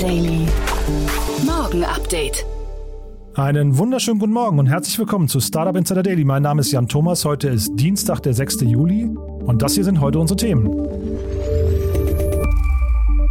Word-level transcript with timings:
Daily. 0.00 0.46
Morgen 1.44 1.84
Update. 1.84 2.46
Einen 3.34 3.76
wunderschönen 3.76 4.18
guten 4.18 4.32
Morgen 4.32 4.58
und 4.58 4.64
herzlich 4.64 4.98
willkommen 4.98 5.28
zu 5.28 5.40
Startup 5.40 5.76
Insider 5.76 6.02
Daily. 6.02 6.24
Mein 6.24 6.42
Name 6.42 6.62
ist 6.62 6.72
Jan 6.72 6.88
Thomas. 6.88 7.26
Heute 7.26 7.50
ist 7.50 7.72
Dienstag, 7.74 8.20
der 8.20 8.32
6. 8.32 8.62
Juli 8.62 9.04
und 9.44 9.60
das 9.60 9.74
hier 9.74 9.84
sind 9.84 10.00
heute 10.00 10.18
unsere 10.18 10.38
Themen. 10.38 10.70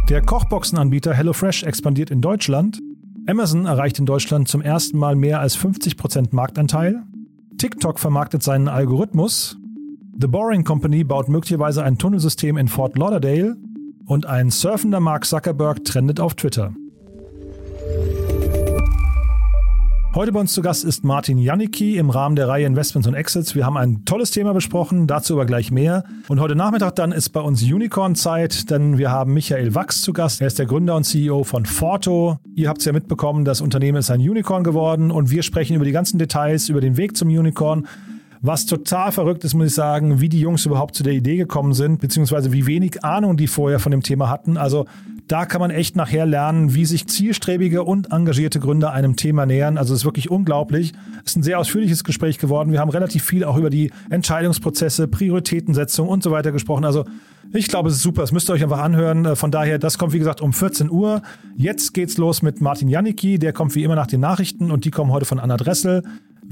Der 0.08 0.22
Kochboxenanbieter 0.22 1.12
HelloFresh 1.12 1.64
expandiert 1.64 2.12
in 2.12 2.20
Deutschland. 2.20 2.80
Amazon 3.26 3.66
erreicht 3.66 3.98
in 3.98 4.06
Deutschland 4.06 4.46
zum 4.46 4.62
ersten 4.62 4.96
Mal 4.96 5.16
mehr 5.16 5.40
als 5.40 5.58
50% 5.58 6.28
Marktanteil. 6.30 7.02
TikTok 7.58 7.98
vermarktet 7.98 8.44
seinen 8.44 8.68
Algorithmus. 8.68 9.58
The 10.20 10.28
Boring 10.28 10.62
Company 10.62 11.02
baut 11.02 11.28
möglicherweise 11.28 11.82
ein 11.82 11.98
Tunnelsystem 11.98 12.56
in 12.56 12.68
Fort 12.68 12.96
Lauderdale. 12.96 13.56
Und 14.10 14.26
ein 14.26 14.50
surfender 14.50 14.98
Mark 14.98 15.24
Zuckerberg 15.24 15.84
trendet 15.84 16.18
auf 16.18 16.34
Twitter. 16.34 16.74
Heute 20.16 20.32
bei 20.32 20.40
uns 20.40 20.52
zu 20.52 20.62
Gast 20.62 20.84
ist 20.84 21.04
Martin 21.04 21.38
Janicki 21.38 21.96
im 21.96 22.10
Rahmen 22.10 22.34
der 22.34 22.48
Reihe 22.48 22.66
Investments 22.66 23.06
und 23.06 23.14
Exits. 23.14 23.54
Wir 23.54 23.64
haben 23.64 23.76
ein 23.76 24.04
tolles 24.06 24.32
Thema 24.32 24.52
besprochen, 24.52 25.06
dazu 25.06 25.34
aber 25.34 25.46
gleich 25.46 25.70
mehr. 25.70 26.02
Und 26.26 26.40
heute 26.40 26.56
Nachmittag 26.56 26.96
dann 26.96 27.12
ist 27.12 27.28
bei 27.28 27.40
uns 27.40 27.62
Unicorn-Zeit, 27.62 28.68
denn 28.72 28.98
wir 28.98 29.12
haben 29.12 29.32
Michael 29.32 29.76
Wachs 29.76 30.02
zu 30.02 30.12
Gast. 30.12 30.40
Er 30.40 30.48
ist 30.48 30.58
der 30.58 30.66
Gründer 30.66 30.96
und 30.96 31.04
CEO 31.04 31.44
von 31.44 31.64
Forto. 31.64 32.38
Ihr 32.56 32.68
habt 32.68 32.80
es 32.80 32.86
ja 32.86 32.92
mitbekommen, 32.92 33.44
das 33.44 33.60
Unternehmen 33.60 33.98
ist 33.98 34.10
ein 34.10 34.18
Unicorn 34.18 34.64
geworden 34.64 35.12
und 35.12 35.30
wir 35.30 35.44
sprechen 35.44 35.76
über 35.76 35.84
die 35.84 35.92
ganzen 35.92 36.18
Details, 36.18 36.68
über 36.68 36.80
den 36.80 36.96
Weg 36.96 37.16
zum 37.16 37.28
Unicorn. 37.28 37.86
Was 38.42 38.64
total 38.64 39.12
verrückt 39.12 39.44
ist, 39.44 39.52
muss 39.52 39.66
ich 39.66 39.74
sagen, 39.74 40.22
wie 40.22 40.30
die 40.30 40.40
Jungs 40.40 40.64
überhaupt 40.64 40.94
zu 40.94 41.02
der 41.02 41.12
Idee 41.12 41.36
gekommen 41.36 41.74
sind, 41.74 42.00
beziehungsweise 42.00 42.52
wie 42.52 42.66
wenig 42.66 43.04
Ahnung 43.04 43.36
die 43.36 43.46
vorher 43.46 43.78
von 43.78 43.92
dem 43.92 44.02
Thema 44.02 44.30
hatten. 44.30 44.56
Also 44.56 44.86
da 45.28 45.44
kann 45.44 45.60
man 45.60 45.70
echt 45.70 45.94
nachher 45.94 46.24
lernen, 46.24 46.74
wie 46.74 46.86
sich 46.86 47.06
zielstrebige 47.06 47.84
und 47.84 48.10
engagierte 48.10 48.58
Gründer 48.58 48.92
einem 48.92 49.14
Thema 49.14 49.44
nähern. 49.44 49.76
Also 49.76 49.92
es 49.92 50.00
ist 50.00 50.04
wirklich 50.06 50.30
unglaublich. 50.30 50.94
Es 51.22 51.32
ist 51.32 51.36
ein 51.36 51.42
sehr 51.42 51.58
ausführliches 51.58 52.02
Gespräch 52.02 52.38
geworden. 52.38 52.72
Wir 52.72 52.80
haben 52.80 52.88
relativ 52.88 53.24
viel 53.24 53.44
auch 53.44 53.58
über 53.58 53.68
die 53.68 53.92
Entscheidungsprozesse, 54.08 55.06
Prioritätensetzung 55.06 56.08
und 56.08 56.22
so 56.22 56.30
weiter 56.30 56.50
gesprochen. 56.50 56.86
Also 56.86 57.04
ich 57.52 57.68
glaube, 57.68 57.90
es 57.90 57.96
ist 57.96 58.02
super. 58.02 58.22
Das 58.22 58.32
müsst 58.32 58.48
ihr 58.48 58.54
euch 58.54 58.62
einfach 58.62 58.80
anhören. 58.80 59.36
Von 59.36 59.50
daher, 59.50 59.78
das 59.78 59.98
kommt 59.98 60.14
wie 60.14 60.18
gesagt 60.18 60.40
um 60.40 60.54
14 60.54 60.90
Uhr. 60.90 61.20
Jetzt 61.56 61.92
geht's 61.92 62.16
los 62.16 62.40
mit 62.40 62.62
Martin 62.62 62.88
Janicki. 62.88 63.38
Der 63.38 63.52
kommt 63.52 63.74
wie 63.74 63.84
immer 63.84 63.96
nach 63.96 64.06
den 64.06 64.20
Nachrichten 64.20 64.70
und 64.70 64.86
die 64.86 64.90
kommen 64.90 65.12
heute 65.12 65.26
von 65.26 65.38
Anna 65.38 65.58
Dressel. 65.58 66.02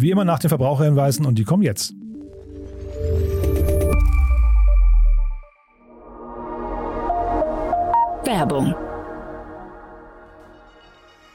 Wie 0.00 0.12
immer 0.12 0.24
nach 0.24 0.38
den 0.38 0.48
Verbraucherhinweisen 0.48 1.26
und 1.26 1.38
die 1.38 1.44
kommen 1.44 1.64
jetzt. 1.64 1.92
Werbung 8.24 8.76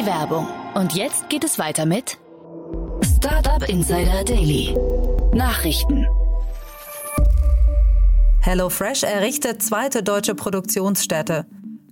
Die 0.00 0.06
Werbung. 0.06 0.46
Und 0.74 0.94
jetzt 0.94 1.28
geht 1.28 1.44
es 1.44 1.58
weiter 1.58 1.84
mit 1.86 2.18
Startup 3.16 3.68
Insider 3.68 4.24
Daily. 4.24 4.74
Nachrichten. 5.34 6.06
HelloFresh 8.40 9.02
errichtet 9.02 9.62
zweite 9.62 10.02
deutsche 10.02 10.34
Produktionsstätte. 10.34 11.46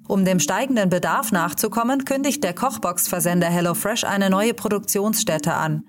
Um 0.06 0.24
dem 0.24 0.40
steigenden 0.40 0.88
Bedarf 0.88 1.32
nachzukommen, 1.32 2.06
kündigt 2.06 2.42
der 2.42 2.54
Kochbox-Versender 2.54 3.48
HelloFresh 3.48 4.04
eine 4.04 4.30
neue 4.30 4.54
Produktionsstätte 4.54 5.52
an. 5.52 5.84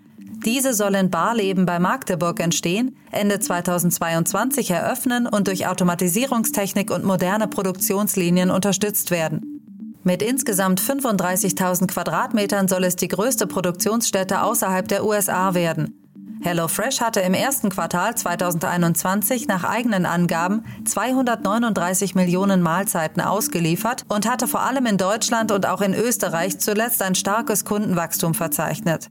Diese 0.45 0.73
soll 0.73 0.95
in 0.95 1.09
Barleben 1.09 1.65
bei 1.65 1.79
Magdeburg 1.79 2.39
entstehen, 2.41 2.97
Ende 3.11 3.39
2022 3.39 4.71
eröffnen 4.71 5.25
und 5.25 5.47
durch 5.47 5.67
Automatisierungstechnik 5.67 6.91
und 6.91 7.05
moderne 7.05 7.47
Produktionslinien 7.47 8.51
unterstützt 8.51 9.11
werden. 9.11 9.58
Mit 10.03 10.21
insgesamt 10.21 10.81
35.000 10.81 11.87
Quadratmetern 11.87 12.67
soll 12.67 12.85
es 12.85 12.95
die 12.95 13.09
größte 13.09 13.47
Produktionsstätte 13.47 14.41
außerhalb 14.41 14.87
der 14.87 15.05
USA 15.05 15.53
werden. 15.53 15.95
HelloFresh 16.41 17.01
hatte 17.01 17.19
im 17.19 17.33
ersten 17.33 17.69
Quartal 17.69 18.15
2021 18.15 19.49
nach 19.49 19.65
eigenen 19.65 20.05
Angaben 20.05 20.63
239 20.85 22.15
Millionen 22.15 22.61
Mahlzeiten 22.61 23.21
ausgeliefert 23.21 24.05
und 24.07 24.25
hatte 24.25 24.47
vor 24.47 24.61
allem 24.61 24.85
in 24.85 24.97
Deutschland 24.97 25.51
und 25.51 25.67
auch 25.67 25.81
in 25.81 25.93
Österreich 25.93 26.57
zuletzt 26.59 27.01
ein 27.01 27.15
starkes 27.15 27.65
Kundenwachstum 27.65 28.33
verzeichnet. 28.35 29.09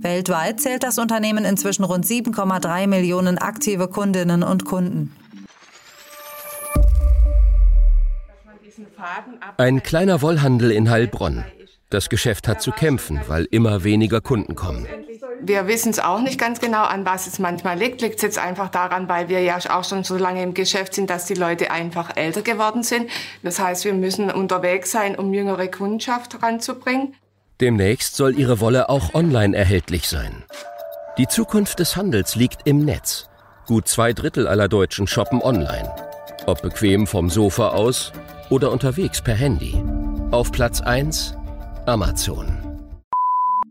Weltweit 0.00 0.60
zählt 0.60 0.82
das 0.82 0.98
Unternehmen 0.98 1.44
inzwischen 1.44 1.84
rund 1.84 2.04
7,3 2.04 2.88
Millionen 2.88 3.38
aktive 3.38 3.86
Kundinnen 3.86 4.42
und 4.42 4.64
Kunden. 4.64 5.12
Ein 9.56 9.82
kleiner 9.82 10.22
Wollhandel 10.22 10.70
in 10.70 10.90
Heilbronn. 10.90 11.44
Das 11.90 12.10
Geschäft 12.10 12.48
hat 12.48 12.60
zu 12.60 12.70
kämpfen, 12.70 13.20
weil 13.28 13.46
immer 13.50 13.82
weniger 13.82 14.20
Kunden 14.20 14.54
kommen. 14.54 14.86
Wir 15.40 15.66
wissen 15.66 15.90
es 15.90 16.00
auch 16.00 16.20
nicht 16.20 16.38
ganz 16.38 16.60
genau, 16.60 16.82
an 16.82 17.06
was 17.06 17.26
es 17.26 17.38
manchmal 17.38 17.78
liegt. 17.78 18.02
Liegt 18.02 18.16
es 18.16 18.22
jetzt 18.22 18.38
einfach 18.38 18.68
daran, 18.68 19.08
weil 19.08 19.28
wir 19.28 19.40
ja 19.40 19.58
auch 19.70 19.84
schon 19.84 20.04
so 20.04 20.16
lange 20.16 20.42
im 20.42 20.52
Geschäft 20.52 20.94
sind, 20.94 21.08
dass 21.08 21.24
die 21.26 21.34
Leute 21.34 21.70
einfach 21.70 22.16
älter 22.16 22.42
geworden 22.42 22.82
sind. 22.82 23.08
Das 23.42 23.58
heißt, 23.58 23.84
wir 23.84 23.94
müssen 23.94 24.30
unterwegs 24.30 24.90
sein, 24.90 25.16
um 25.16 25.32
jüngere 25.32 25.68
Kundschaft 25.68 26.42
ranzubringen. 26.42 27.14
Demnächst 27.60 28.16
soll 28.16 28.38
ihre 28.38 28.60
Wolle 28.60 28.88
auch 28.88 29.14
online 29.14 29.56
erhältlich 29.56 30.08
sein. 30.08 30.44
Die 31.16 31.26
Zukunft 31.26 31.78
des 31.78 31.96
Handels 31.96 32.36
liegt 32.36 32.66
im 32.66 32.84
Netz. 32.84 33.28
Gut 33.66 33.88
zwei 33.88 34.12
Drittel 34.12 34.46
aller 34.46 34.68
Deutschen 34.68 35.06
shoppen 35.06 35.40
online. 35.40 35.90
Ob 36.46 36.62
bequem 36.62 37.06
vom 37.06 37.30
Sofa 37.30 37.70
aus 37.70 38.12
oder 38.50 38.72
unterwegs 38.72 39.22
per 39.22 39.34
Handy. 39.34 39.74
Auf 40.30 40.52
Platz 40.52 40.80
1 40.80 41.34
Amazon. 41.86 42.46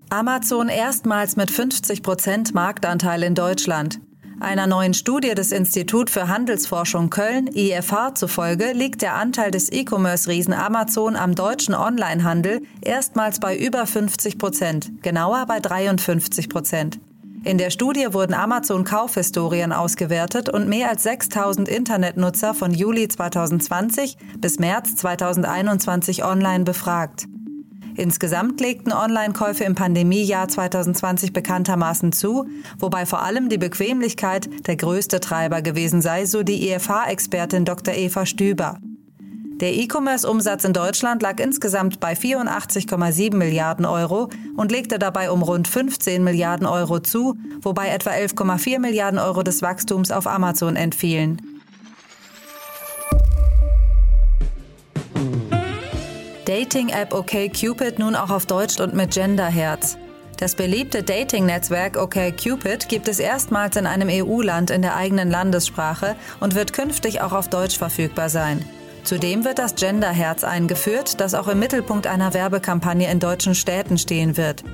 Amazon 0.09 0.69
erstmals 0.69 1.35
mit 1.35 1.51
50 1.51 2.01
Prozent 2.01 2.53
Marktanteil 2.53 3.23
in 3.23 3.35
Deutschland. 3.35 3.99
Einer 4.39 4.67
neuen 4.67 4.93
Studie 4.93 5.33
des 5.33 5.51
Institut 5.51 6.11
für 6.11 6.27
Handelsforschung 6.27 7.09
Köln, 7.09 7.47
IFH 7.47 8.13
zufolge, 8.13 8.71
liegt 8.73 9.01
der 9.01 9.15
Anteil 9.15 9.49
des 9.49 9.71
E-Commerce-Riesen 9.71 10.53
Amazon 10.53 11.15
am 11.15 11.33
deutschen 11.33 11.73
Onlinehandel 11.73 12.61
erstmals 12.81 13.39
bei 13.39 13.57
über 13.57 13.87
50 13.87 14.37
Prozent, 14.37 14.91
genauer 15.01 15.45
bei 15.47 15.59
53 15.59 16.49
Prozent. 16.49 16.99
In 17.43 17.57
der 17.57 17.69
Studie 17.69 18.07
wurden 18.11 18.33
Amazon-Kaufhistorien 18.33 19.71
ausgewertet 19.71 20.49
und 20.49 20.67
mehr 20.67 20.89
als 20.89 21.03
6000 21.03 21.69
Internetnutzer 21.69 22.53
von 22.53 22.73
Juli 22.73 23.07
2020 23.07 24.17
bis 24.39 24.59
März 24.59 24.95
2021 24.95 26.23
online 26.23 26.63
befragt. 26.63 27.27
Insgesamt 27.95 28.59
legten 28.59 28.91
Online-Käufe 28.91 29.63
im 29.63 29.73
Pandemiejahr 29.73 30.47
2020 30.47 31.33
bekanntermaßen 31.33 32.11
zu, 32.11 32.47
wobei 32.77 33.05
vor 33.05 33.23
allem 33.23 33.49
die 33.49 33.57
Bequemlichkeit 33.57 34.49
der 34.67 34.75
größte 34.75 35.19
Treiber 35.19 35.61
gewesen 35.61 36.01
sei, 36.01 36.25
so 36.25 36.43
die 36.43 36.69
IFH-Expertin 36.69 37.65
Dr. 37.65 37.95
Eva 37.95 38.25
Stüber. 38.25 38.77
Der 39.59 39.73
E-Commerce-Umsatz 39.73 40.65
in 40.65 40.73
Deutschland 40.73 41.23
lag 41.23 41.39
insgesamt 41.39 41.99
bei 41.99 42.13
84,7 42.13 43.35
Milliarden 43.35 43.85
Euro 43.85 44.29
und 44.55 44.71
legte 44.71 44.99
dabei 44.99 45.31
um 45.31 45.41
rund 45.41 45.67
15 45.67 46.23
Milliarden 46.23 46.67
Euro 46.67 46.99
zu, 46.99 47.35
wobei 47.61 47.89
etwa 47.89 48.11
11,4 48.11 48.77
Milliarden 48.77 49.17
Euro 49.17 49.41
des 49.41 49.63
Wachstums 49.63 50.11
auf 50.11 50.27
Amazon 50.27 50.75
entfielen. 50.75 51.41
Dating-App 56.45 57.13
OkCupid 57.15 57.97
nun 57.97 58.15
auch 58.15 58.29
auf 58.29 58.45
Deutsch 58.45 58.79
und 58.79 58.93
mit 58.93 59.15
Genderherz. 59.15 59.97
Das 60.37 60.53
beliebte 60.53 61.01
Dating-Netzwerk 61.01 61.97
OkCupid 61.97 62.87
gibt 62.87 63.07
es 63.07 63.17
erstmals 63.17 63.75
in 63.75 63.87
einem 63.87 64.09
EU-Land 64.11 64.69
in 64.69 64.83
der 64.83 64.95
eigenen 64.95 65.31
Landessprache 65.31 66.15
und 66.39 66.53
wird 66.53 66.73
künftig 66.73 67.21
auch 67.21 67.33
auf 67.33 67.49
Deutsch 67.49 67.75
verfügbar 67.75 68.29
sein. 68.29 68.63
Zudem 69.07 69.45
wird 69.45 69.57
das 69.57 69.75
Genderherz 69.75 70.43
eingeführt, 70.43 71.21
das 71.21 71.33
auch 71.33 71.47
im 71.47 71.59
Mittelpunkt 71.59 72.07
einer 72.07 72.33
Werbekampagne 72.33 73.09
in 73.09 73.21
deutschen 73.21 73.55
Städten 73.55 73.97
stehen 73.97 74.35
wird. 74.35 74.65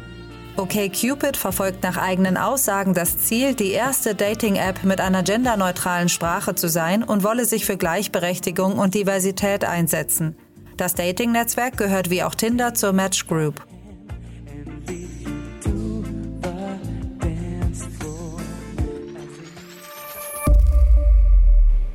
OkCupid 0.57 1.37
verfolgt 1.37 1.83
nach 1.83 1.97
eigenen 1.97 2.35
Aussagen 2.35 2.95
das 2.95 3.19
Ziel, 3.19 3.53
die 3.53 3.69
erste 3.69 4.15
Dating-App 4.15 4.85
mit 4.85 5.01
einer 5.01 5.21
genderneutralen 5.21 6.09
Sprache 6.09 6.55
zu 6.55 6.67
sein 6.67 7.03
und 7.03 7.23
wolle 7.23 7.45
sich 7.45 7.67
für 7.67 7.77
Gleichberechtigung 7.77 8.79
und 8.79 8.95
Diversität 8.95 9.65
einsetzen. 9.65 10.35
Das 10.77 10.95
Dating-Netzwerk 10.95 11.77
gehört 11.77 12.09
wie 12.09 12.23
auch 12.23 12.33
Tinder 12.33 12.73
zur 12.73 12.91
Match 12.91 13.27
Group. 13.27 13.63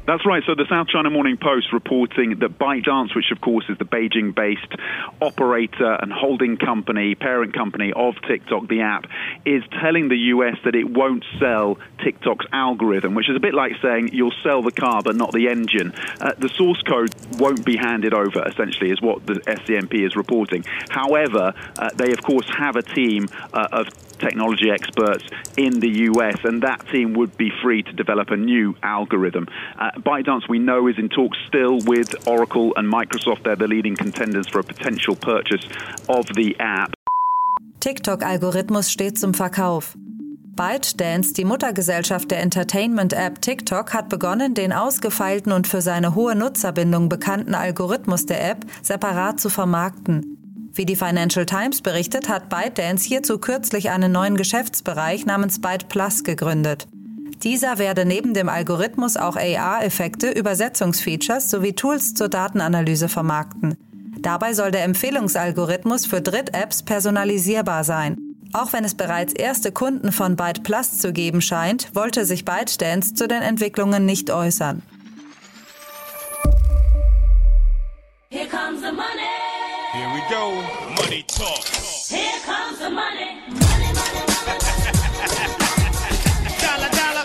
That's 0.09 0.25
right. 0.25 0.43
So 0.47 0.55
the 0.55 0.65
South 0.71 0.89
China 0.89 1.11
Morning 1.11 1.37
Post 1.37 1.71
reporting 1.71 2.39
that 2.39 2.59
ByteDance, 2.59 3.15
which 3.15 3.31
of 3.31 3.43
course 3.43 3.67
is 3.69 3.77
the 3.77 3.85
Beijing-based 3.85 4.75
operator 5.21 5.93
and 6.01 6.11
holding 6.11 6.57
company, 6.57 7.15
parent 7.15 7.53
company 7.53 7.93
of 7.93 8.15
TikTok, 8.27 8.69
the 8.69 8.81
app, 8.81 9.05
is 9.45 9.63
telling 9.83 10.09
the 10.09 10.17
US 10.33 10.57
that 10.65 10.75
it 10.75 10.89
won't 10.89 11.27
sell 11.39 11.77
TikTok's 12.03 12.47
algorithm, 12.55 13.15
which 13.15 13.29
is 13.29 13.37
a 13.37 13.41
bit 13.41 13.53
like 13.53 13.73
saying 13.83 14.15
you'll 14.15 14.33
sell 14.43 14.63
the 14.63 14.73
car 14.73 15.03
but 15.03 15.15
not 15.15 15.33
the 15.33 15.51
engine. 15.51 15.93
Uh, 16.19 16.33
the 16.39 16.49
source 16.49 16.81
code 16.81 17.15
won't 17.39 17.63
be 17.63 17.77
handed 17.77 18.15
over, 18.15 18.49
essentially, 18.49 18.91
is 18.91 19.03
what 19.03 19.27
the 19.27 19.35
SCMP 19.35 20.07
is 20.07 20.17
reporting. 20.17 20.65
However, 20.89 21.53
uh, 21.79 21.91
they 21.97 22.13
of 22.13 22.23
course 22.23 22.49
have 22.57 22.77
a 22.77 22.83
team 22.83 23.29
uh, 23.53 23.69
of 23.73 24.08
technology 24.19 24.71
experts 24.71 25.25
in 25.57 25.81
the 25.81 25.91
US, 26.11 26.37
and 26.45 26.63
that 26.63 26.87
team 26.89 27.15
would 27.15 27.37
be 27.37 27.51
free 27.63 27.83
to 27.83 27.93
develop 27.93 28.31
a 28.31 28.37
new 28.37 28.77
algorithm. 28.83 29.47
Uh, 29.79 29.91
ByteDance, 29.99 30.49
we 30.49 30.59
know, 30.59 30.89
is 30.89 30.99
in 30.99 31.09
talks 31.09 31.39
still 31.47 31.79
with 31.87 32.15
Oracle 32.27 32.73
and 32.77 32.93
Microsoft. 32.93 33.45
They're 33.45 33.57
the 33.57 33.69
leading 33.69 33.97
contenders 33.97 34.49
for 34.49 34.61
a 34.61 34.65
potential 34.65 35.17
purchase 35.17 35.65
of 36.09 36.27
the 36.35 36.57
app. 36.59 36.93
TikTok-Algorithmus 37.81 38.91
steht 38.91 39.19
zum 39.19 39.35
Verkauf. 39.35 39.97
ByteDance, 40.59 41.35
die 41.35 41.45
Muttergesellschaft 41.45 42.33
der 42.33 42.41
Entertainment-App 42.41 43.41
TikTok, 43.41 43.95
hat 43.95 44.09
begonnen, 44.09 44.55
den 44.55 44.73
ausgefeilten 44.73 45.53
und 45.53 45.69
für 45.69 45.81
seine 45.81 46.17
hohe 46.17 46.35
Nutzerbindung 46.35 47.09
bekannten 47.09 47.55
Algorithmus 47.55 48.27
der 48.27 48.51
App 48.51 48.65
separat 48.83 49.39
zu 49.39 49.51
vermarkten. 49.51 50.38
Wie 50.79 50.87
die 50.87 50.95
Financial 50.95 51.45
Times 51.45 51.81
berichtet, 51.81 52.29
hat 52.29 52.49
ByteDance 52.49 53.05
hierzu 53.05 53.39
kürzlich 53.39 53.91
einen 53.91 54.13
neuen 54.13 54.37
Geschäftsbereich 54.37 55.27
namens 55.27 55.61
Byte 55.61 55.89
Plus 55.89 56.23
gegründet. 56.23 56.87
Dieser 57.43 57.79
werde 57.79 58.05
neben 58.05 58.33
dem 58.33 58.49
Algorithmus 58.49 59.17
auch 59.17 59.35
AR-Effekte, 59.35 60.31
Übersetzungsfeatures 60.31 61.51
sowie 61.51 61.73
Tools 61.73 62.15
zur 62.15 62.29
Datenanalyse 62.29 63.09
vermarkten. 63.09 63.77
Dabei 64.21 64.53
soll 64.53 64.71
der 64.71 64.85
Empfehlungsalgorithmus 64.85 66.07
für 66.07 66.21
Dritt-Apps 66.21 66.85
personalisierbar 66.85 67.83
sein. 67.83 68.17
Auch 68.53 68.73
wenn 68.73 68.85
es 68.85 68.95
bereits 68.95 69.33
erste 69.33 69.73
Kunden 69.73 70.13
von 70.13 70.37
Byte 70.37 70.63
Plus 70.63 70.99
zu 70.99 71.13
geben 71.13 71.41
scheint, 71.41 71.93
wollte 71.97 72.25
sich 72.25 72.45
ByteDance 72.45 73.15
zu 73.15 73.27
den 73.27 73.43
Entwicklungen 73.43 74.07
nicht 74.07 74.31
äußern. 74.31 74.83
Here 78.31 78.47
comes 78.47 78.81
the 78.81 78.93
money. 78.93 79.18
Go. 80.31 80.63
Money 80.95 81.25
talk. 81.27 81.65
Here 82.11 82.39
comes 82.45 82.79
the 82.79 82.91
money. 82.91 83.41
Money, 83.49 83.93
money, 83.95 84.23
money. 84.45 84.69
dollar, 86.61 86.91
dollar. 86.91 87.25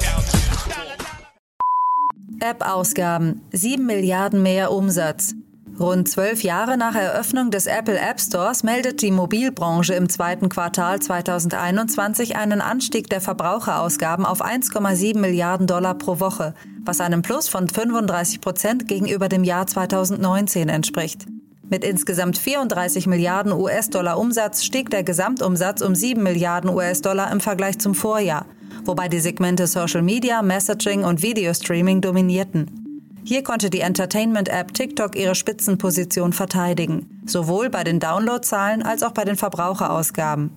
App-Ausgaben. 2.40 3.42
7 3.52 3.86
Milliarden 3.86 4.42
mehr 4.42 4.72
Umsatz. 4.72 5.36
Rund 5.78 6.08
zwölf 6.08 6.44
Jahre 6.44 6.78
nach 6.78 6.96
Eröffnung 6.96 7.52
des 7.52 7.66
Apple 7.66 8.00
App 8.00 8.22
Stores 8.22 8.64
meldet 8.64 9.02
die 9.02 9.12
Mobilbranche 9.12 9.96
im 9.96 10.08
zweiten 10.08 10.48
Quartal 10.48 11.02
2021 11.02 12.38
einen 12.38 12.62
Anstieg 12.62 13.10
der 13.10 13.20
Verbraucherausgaben 13.20 14.26
auf 14.26 14.42
1,7 14.42 15.18
Milliarden 15.18 15.68
Dollar 15.68 15.96
pro 15.98 16.22
Woche, 16.22 16.54
was 16.86 17.02
einem 17.02 17.22
Plus 17.22 17.50
von 17.50 17.68
35 17.68 18.40
Prozent 18.40 18.88
gegenüber 18.88 19.28
dem 19.28 19.44
Jahr 19.44 19.68
2019 19.68 20.70
entspricht. 20.70 21.26
Mit 21.74 21.84
insgesamt 21.84 22.38
34 22.38 23.08
Milliarden 23.08 23.52
US-Dollar 23.52 24.20
Umsatz 24.20 24.64
stieg 24.64 24.92
der 24.92 25.02
Gesamtumsatz 25.02 25.82
um 25.82 25.96
7 25.96 26.22
Milliarden 26.22 26.70
US-Dollar 26.70 27.32
im 27.32 27.40
Vergleich 27.40 27.80
zum 27.80 27.96
Vorjahr, 27.96 28.46
wobei 28.86 29.08
die 29.08 29.20
Segmente 29.20 29.66
Social 29.66 30.04
Media, 30.04 30.44
Messaging 30.44 31.04
und 31.04 31.24
Videostreaming 31.24 32.00
dominierten. 32.00 33.10
Hier 33.24 33.42
konnte 33.42 33.72
die 33.72 33.80
Entertainment-App 33.80 34.72
TikTok 34.76 35.16
ihre 35.16 35.34
Spitzenposition 35.34 36.32
verteidigen, 36.32 37.24
sowohl 37.26 37.72
bei 37.72 37.84
den 37.84 38.00
Downloadzahlen 38.00 38.84
als 38.84 39.02
auch 39.02 39.14
bei 39.14 39.26
den 39.26 39.36
Verbraucherausgaben. 39.36 40.52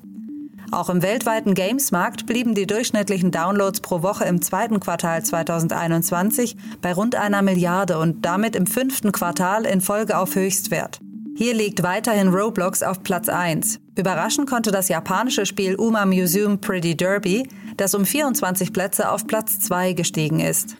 Auch 0.70 0.90
im 0.90 1.00
weltweiten 1.00 1.54
Games-Markt 1.54 2.26
blieben 2.26 2.54
die 2.54 2.66
durchschnittlichen 2.66 3.30
Downloads 3.30 3.80
pro 3.80 4.02
Woche 4.02 4.26
im 4.26 4.42
zweiten 4.42 4.80
Quartal 4.80 5.24
2021 5.24 6.58
bei 6.82 6.92
rund 6.92 7.14
einer 7.14 7.40
Milliarde 7.40 7.98
und 7.98 8.26
damit 8.26 8.54
im 8.54 8.66
fünften 8.66 9.12
Quartal 9.12 9.64
in 9.64 9.80
Folge 9.80 10.18
auf 10.18 10.34
Höchstwert. 10.34 11.00
Hier 11.38 11.52
liegt 11.52 11.82
weiterhin 11.82 12.28
Roblox 12.28 12.82
auf 12.82 13.02
Platz 13.02 13.28
1. 13.28 13.78
Überraschen 13.94 14.46
konnte 14.46 14.70
das 14.70 14.88
japanische 14.88 15.44
Spiel 15.44 15.76
Uma 15.76 16.06
Museum 16.06 16.58
Pretty 16.58 16.96
Derby, 16.96 17.46
das 17.76 17.94
um 17.94 18.06
24 18.06 18.72
Plätze 18.72 19.10
auf 19.10 19.26
Platz 19.26 19.60
2 19.60 19.92
gestiegen 19.92 20.40
ist. 20.40 20.76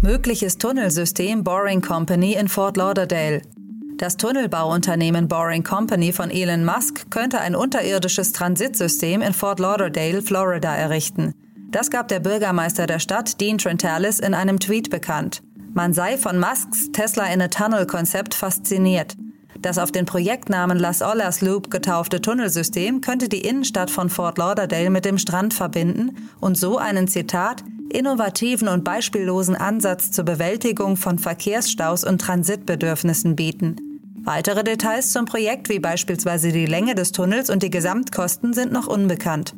Mögliches 0.00 0.56
Tunnelsystem 0.56 1.44
Boring 1.44 1.82
Company 1.82 2.32
in 2.32 2.48
Fort 2.48 2.78
Lauderdale. 2.78 3.42
Das 3.98 4.16
Tunnelbauunternehmen 4.16 5.28
Boring 5.28 5.62
Company 5.62 6.14
von 6.14 6.30
Elon 6.30 6.64
Musk 6.64 7.10
könnte 7.10 7.40
ein 7.40 7.54
unterirdisches 7.54 8.32
Transitsystem 8.32 9.20
in 9.20 9.34
Fort 9.34 9.60
Lauderdale, 9.60 10.22
Florida 10.22 10.74
errichten. 10.74 11.34
Das 11.70 11.90
gab 11.90 12.08
der 12.08 12.20
Bürgermeister 12.20 12.86
der 12.86 13.00
Stadt, 13.00 13.38
Dean 13.38 13.58
Trentalis, 13.58 14.18
in 14.18 14.32
einem 14.32 14.58
Tweet 14.58 14.88
bekannt. 14.88 15.42
Man 15.74 15.94
sei 15.94 16.18
von 16.18 16.38
Musks 16.38 16.92
Tesla 16.92 17.32
in 17.32 17.40
a 17.40 17.48
Tunnel 17.48 17.86
Konzept 17.86 18.34
fasziniert. 18.34 19.16
Das 19.60 19.78
auf 19.78 19.90
den 19.90 20.04
Projektnamen 20.04 20.78
Las 20.78 21.00
Olas 21.00 21.40
Loop 21.40 21.70
getaufte 21.70 22.20
Tunnelsystem 22.20 23.00
könnte 23.00 23.28
die 23.30 23.40
Innenstadt 23.40 23.90
von 23.90 24.10
Fort 24.10 24.36
Lauderdale 24.36 24.90
mit 24.90 25.06
dem 25.06 25.16
Strand 25.16 25.54
verbinden 25.54 26.28
und 26.40 26.58
so 26.58 26.76
einen 26.76 27.08
Zitat 27.08 27.64
innovativen 27.90 28.68
und 28.68 28.84
beispiellosen 28.84 29.56
Ansatz 29.56 30.10
zur 30.10 30.24
Bewältigung 30.24 30.96
von 30.96 31.18
Verkehrsstaus 31.18 32.04
und 32.04 32.20
Transitbedürfnissen 32.20 33.34
bieten. 33.34 33.76
Weitere 34.24 34.64
Details 34.64 35.10
zum 35.10 35.24
Projekt 35.24 35.70
wie 35.70 35.78
beispielsweise 35.78 36.52
die 36.52 36.66
Länge 36.66 36.94
des 36.94 37.12
Tunnels 37.12 37.48
und 37.48 37.62
die 37.62 37.70
Gesamtkosten 37.70 38.52
sind 38.52 38.72
noch 38.72 38.88
unbekannt. 38.88 39.54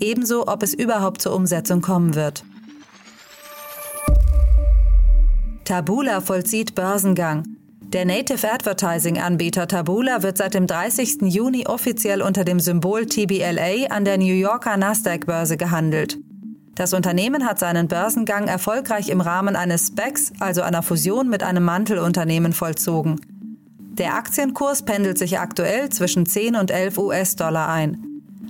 Ebenso, 0.00 0.48
ob 0.48 0.62
es 0.62 0.74
überhaupt 0.74 1.22
zur 1.22 1.34
Umsetzung 1.34 1.82
kommen 1.82 2.14
wird. 2.14 2.44
Tabula 5.64 6.20
vollzieht 6.20 6.74
Börsengang. 6.74 7.44
Der 7.92 8.04
Native 8.04 8.50
Advertising 8.50 9.18
Anbieter 9.18 9.68
Tabula 9.68 10.24
wird 10.24 10.36
seit 10.36 10.54
dem 10.54 10.66
30. 10.66 11.22
Juni 11.22 11.66
offiziell 11.66 12.20
unter 12.20 12.44
dem 12.44 12.58
Symbol 12.58 13.06
TBLA 13.06 13.86
an 13.90 14.04
der 14.04 14.18
New 14.18 14.34
Yorker 14.34 14.76
Nasdaq-Börse 14.76 15.56
gehandelt. 15.56 16.18
Das 16.74 16.94
Unternehmen 16.94 17.46
hat 17.46 17.60
seinen 17.60 17.86
Börsengang 17.86 18.48
erfolgreich 18.48 19.08
im 19.08 19.20
Rahmen 19.20 19.54
eines 19.54 19.86
SPECs, 19.86 20.32
also 20.40 20.62
einer 20.62 20.82
Fusion 20.82 21.28
mit 21.28 21.44
einem 21.44 21.64
Mantelunternehmen, 21.64 22.54
vollzogen. 22.54 23.20
Der 23.78 24.14
Aktienkurs 24.14 24.82
pendelt 24.82 25.18
sich 25.18 25.38
aktuell 25.38 25.90
zwischen 25.90 26.26
10 26.26 26.56
und 26.56 26.72
11 26.72 26.98
US-Dollar 26.98 27.68
ein. 27.68 28.04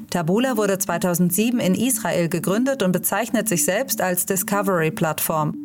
Tabula 0.08 0.56
wurde 0.56 0.78
2007 0.78 1.60
in 1.60 1.74
Israel 1.74 2.28
gegründet 2.28 2.82
und 2.82 2.92
bezeichnet 2.92 3.48
sich 3.48 3.64
selbst 3.64 4.00
als 4.00 4.24
Discovery-Plattform. 4.24 5.61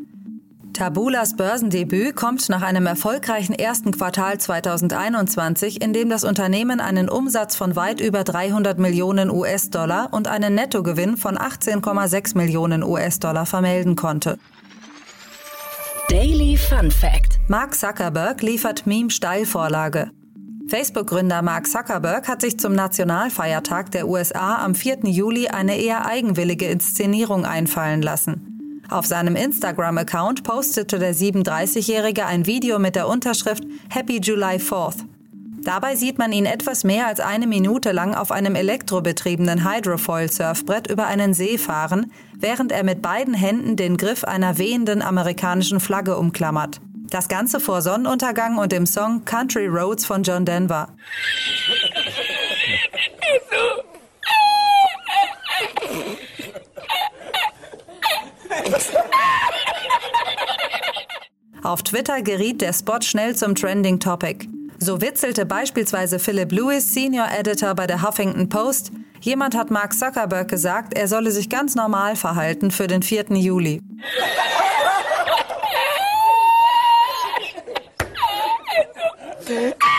Tabulas 0.74 1.36
Börsendebüt 1.36 2.16
kommt 2.16 2.48
nach 2.50 2.62
einem 2.62 2.86
erfolgreichen 2.86 3.54
ersten 3.54 3.92
Quartal 3.92 4.40
2021, 4.40 5.82
in 5.82 5.94
dem 5.94 6.10
das 6.10 6.24
Unternehmen 6.24 6.80
einen 6.80 7.10
Umsatz 7.10 7.56
von 7.56 7.76
weit 7.76 8.00
über 8.00 8.24
300 8.24 8.78
Millionen 8.78 9.32
US-Dollar 9.32 10.10
und 10.12 10.28
einen 10.28 10.56
Nettogewinn 10.56 11.18
von 11.18 11.38
18,6 11.38 12.38
Millionen 12.38 12.84
US-Dollar 12.84 13.46
vermelden 13.46 13.96
konnte. 13.96 14.38
Daily 16.10 16.58
Fun 16.58 16.92
Fact: 16.92 17.40
Mark 17.48 17.76
Zuckerberg 17.76 18.42
liefert 18.42 18.86
Meme-Steilvorlage. 18.86 20.12
Facebook-Gründer 20.68 21.42
Mark 21.42 21.68
Zuckerberg 21.68 22.28
hat 22.28 22.42
sich 22.42 22.60
zum 22.60 22.74
Nationalfeiertag 22.74 23.92
der 23.92 24.08
USA 24.08 24.64
am 24.64 24.76
4. 24.76 25.00
Juli 25.06 25.48
eine 25.48 25.78
eher 25.78 26.06
eigenwillige 26.06 26.68
Inszenierung 26.68 27.46
einfallen 27.46 28.02
lassen. 28.02 28.47
Auf 28.90 29.06
seinem 29.06 29.36
Instagram-Account 29.36 30.44
postete 30.44 30.98
der 30.98 31.14
37-Jährige 31.14 32.26
ein 32.26 32.46
Video 32.46 32.80
mit 32.80 32.96
der 32.96 33.10
Unterschrift 33.10 33.66
Happy 33.90 34.22
July 34.22 34.56
4th. 34.56 35.04
Dabei 35.62 35.98
sieht 35.98 36.18
man 36.18 36.32
ihn 36.32 36.46
etwas 36.46 36.86
mehr 36.86 37.08
als 37.08 37.20
eine 37.20 37.48
Minute 37.48 37.92
lang 37.92 38.16
auf 38.16 38.32
einem 38.32 38.56
elektrobetriebenen 38.56 39.70
Hydrofoil-Surfbrett 39.70 40.90
über 40.90 41.08
einen 41.08 41.34
See 41.34 41.58
fahren, 41.58 42.14
während 42.38 42.72
er 42.72 42.86
mit 42.86 43.02
beiden 43.02 43.34
Händen 43.34 43.76
den 43.76 43.98
Griff 43.98 44.24
einer 44.24 44.58
wehenden 44.58 45.02
amerikanischen 45.02 45.82
Flagge 45.82 46.16
umklammert. 46.16 46.80
Das 47.10 47.28
Ganze 47.28 47.60
vor 47.60 47.82
Sonnenuntergang 47.82 48.58
und 48.58 48.72
dem 48.72 48.86
Song 48.86 49.26
Country 49.26 49.68
Roads 49.68 50.06
von 50.06 50.24
John 50.24 50.46
Denver. 50.46 50.88
Auf 61.64 61.84
Twitter 61.84 62.22
geriet 62.22 62.62
der 62.62 62.74
Spot 62.74 63.02
schnell 63.02 63.36
zum 63.36 63.56
Trending 63.56 64.00
Topic. 64.00 64.48
So 64.80 65.02
witzelte 65.02 65.46
beispielsweise 65.46 66.20
Philip 66.20 66.52
Lewis, 66.52 66.94
Senior 66.94 67.28
Editor 67.38 67.74
bei 67.76 67.88
der 67.88 68.04
Huffington 68.04 68.48
Post, 68.48 68.92
jemand 69.22 69.56
hat 69.56 69.72
Mark 69.72 69.94
Zuckerberg 69.94 70.48
gesagt, 70.48 70.94
er 70.94 71.08
solle 71.08 71.32
sich 71.32 71.50
ganz 71.50 71.76
normal 71.76 72.16
verhalten 72.16 72.72
für 72.72 72.88
den 72.88 73.02
4. 73.02 73.26
Juli. 73.32 73.82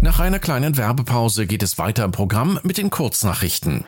Nach 0.00 0.20
einer 0.20 0.38
kleinen 0.38 0.76
Werbepause 0.76 1.46
geht 1.46 1.62
es 1.62 1.76
weiter 1.76 2.04
im 2.04 2.12
Programm 2.12 2.60
mit 2.62 2.78
den 2.78 2.88
Kurznachrichten. 2.88 3.84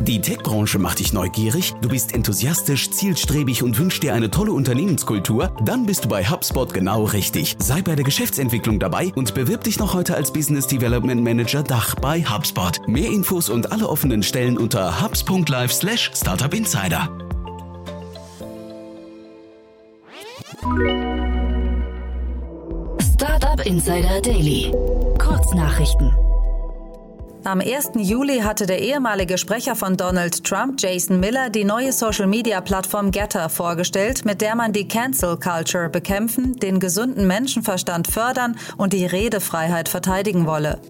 Die 0.00 0.20
Tech-Branche 0.20 0.78
macht 0.78 1.00
dich 1.00 1.12
neugierig, 1.12 1.74
du 1.80 1.88
bist 1.88 2.14
enthusiastisch, 2.14 2.90
zielstrebig 2.90 3.62
und 3.64 3.76
wünschst 3.78 4.02
dir 4.02 4.14
eine 4.14 4.30
tolle 4.30 4.52
Unternehmenskultur? 4.52 5.50
Dann 5.64 5.84
bist 5.84 6.04
du 6.04 6.08
bei 6.08 6.24
HubSpot 6.24 6.72
genau 6.72 7.04
richtig. 7.04 7.56
Sei 7.58 7.82
bei 7.82 7.96
der 7.96 8.04
Geschäftsentwicklung 8.04 8.78
dabei 8.78 9.12
und 9.16 9.34
bewirb 9.34 9.64
dich 9.64 9.78
noch 9.78 9.94
heute 9.94 10.14
als 10.14 10.32
Business 10.32 10.68
Development 10.68 11.22
Manager 11.22 11.62
Dach 11.64 11.96
bei 11.96 12.22
HubSpot. 12.22 12.86
Mehr 12.86 13.10
Infos 13.10 13.48
und 13.48 13.72
alle 13.72 13.88
offenen 13.88 14.22
Stellen 14.22 14.58
unter 14.58 15.00
hubs.live 15.02 15.72
Insider. 23.76 24.22
Daily. 24.22 24.72
Kurznachrichten. 25.18 26.10
Am 27.44 27.60
1. 27.60 27.90
Juli 27.96 28.38
hatte 28.38 28.64
der 28.64 28.80
ehemalige 28.80 29.36
Sprecher 29.36 29.76
von 29.76 29.98
Donald 29.98 30.42
Trump, 30.44 30.80
Jason 30.80 31.20
Miller, 31.20 31.50
die 31.50 31.64
neue 31.64 31.92
Social-Media-Plattform 31.92 33.10
Getter 33.10 33.50
vorgestellt, 33.50 34.24
mit 34.24 34.40
der 34.40 34.56
man 34.56 34.72
die 34.72 34.88
Cancel 34.88 35.36
Culture 35.36 35.90
bekämpfen, 35.90 36.56
den 36.56 36.80
gesunden 36.80 37.26
Menschenverstand 37.26 38.08
fördern 38.08 38.56
und 38.78 38.94
die 38.94 39.04
Redefreiheit 39.04 39.90
verteidigen 39.90 40.46
wolle. 40.46 40.80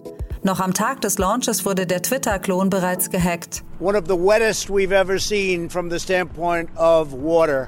Noch 0.43 0.61
am 0.61 0.73
Tag 0.73 1.01
des 1.01 1.17
Launches 1.17 1.65
wurde 1.65 1.85
der 1.85 2.01
Twitter-Klon 2.01 2.69
bereits 2.69 3.09
gehackt. 3.09 3.65
One 3.81 3.97
of 3.97 4.05
the 4.07 4.15
wettest 4.15 4.69
we've 4.69 4.93
ever 4.93 5.19
seen 5.19 5.69
from 5.69 5.91
the 5.91 5.99
standpoint 5.99 6.69
of 6.77 7.11
water. 7.11 7.67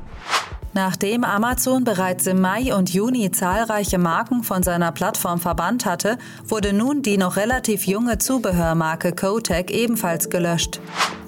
Nachdem 0.73 1.23
Amazon 1.23 1.83
bereits 1.83 2.27
im 2.27 2.41
Mai 2.41 2.75
und 2.75 2.93
Juni 2.93 3.31
zahlreiche 3.31 3.97
Marken 3.97 4.43
von 4.43 4.61
seiner 4.61 4.91
Plattform 4.91 5.39
verbannt 5.39 5.85
hatte, 5.85 6.17
wurde 6.45 6.73
nun 6.73 7.01
die 7.01 7.17
noch 7.17 7.38
relativ 7.38 7.88
junge 7.88 8.19
Zubehörmarke 8.19 9.13
Kotek 9.13 9.71
ebenfalls 9.71 10.29
gelöscht. 10.29 10.79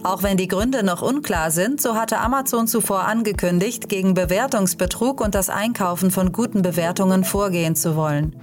Auch 0.03 0.23
wenn 0.23 0.37
die 0.37 0.47
Gründe 0.47 0.83
noch 0.83 1.01
unklar 1.01 1.51
sind, 1.51 1.81
so 1.81 1.95
hatte 1.95 2.19
Amazon 2.19 2.67
zuvor 2.67 3.03
angekündigt, 3.03 3.89
gegen 3.89 4.13
Bewertungsbetrug 4.13 5.21
und 5.21 5.35
das 5.35 5.49
Einkaufen 5.49 6.11
von 6.11 6.31
guten 6.31 6.61
Bewertungen 6.61 7.23
vorgehen 7.23 7.75
zu 7.75 7.95
wollen. 7.95 8.35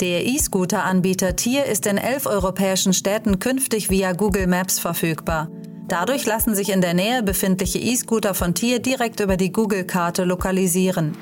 Der 0.00 0.26
E-Scooter-Anbieter 0.26 1.36
Tier 1.36 1.64
ist 1.64 1.86
in 1.86 1.96
elf 1.96 2.26
europäischen 2.26 2.92
Städten 2.92 3.38
künftig 3.38 3.88
via 3.88 4.12
Google 4.12 4.46
Maps 4.46 4.78
verfügbar. 4.78 5.48
Dadurch 5.88 6.26
lassen 6.26 6.54
sich 6.54 6.70
in 6.70 6.80
der 6.80 6.94
Nähe 6.94 7.22
befindliche 7.22 7.78
E-Scooter 7.78 8.34
von 8.34 8.54
Tier 8.54 8.80
direkt 8.80 9.20
über 9.20 9.36
die 9.36 9.52
Google-Karte 9.52 10.24
lokalisieren. 10.24 11.16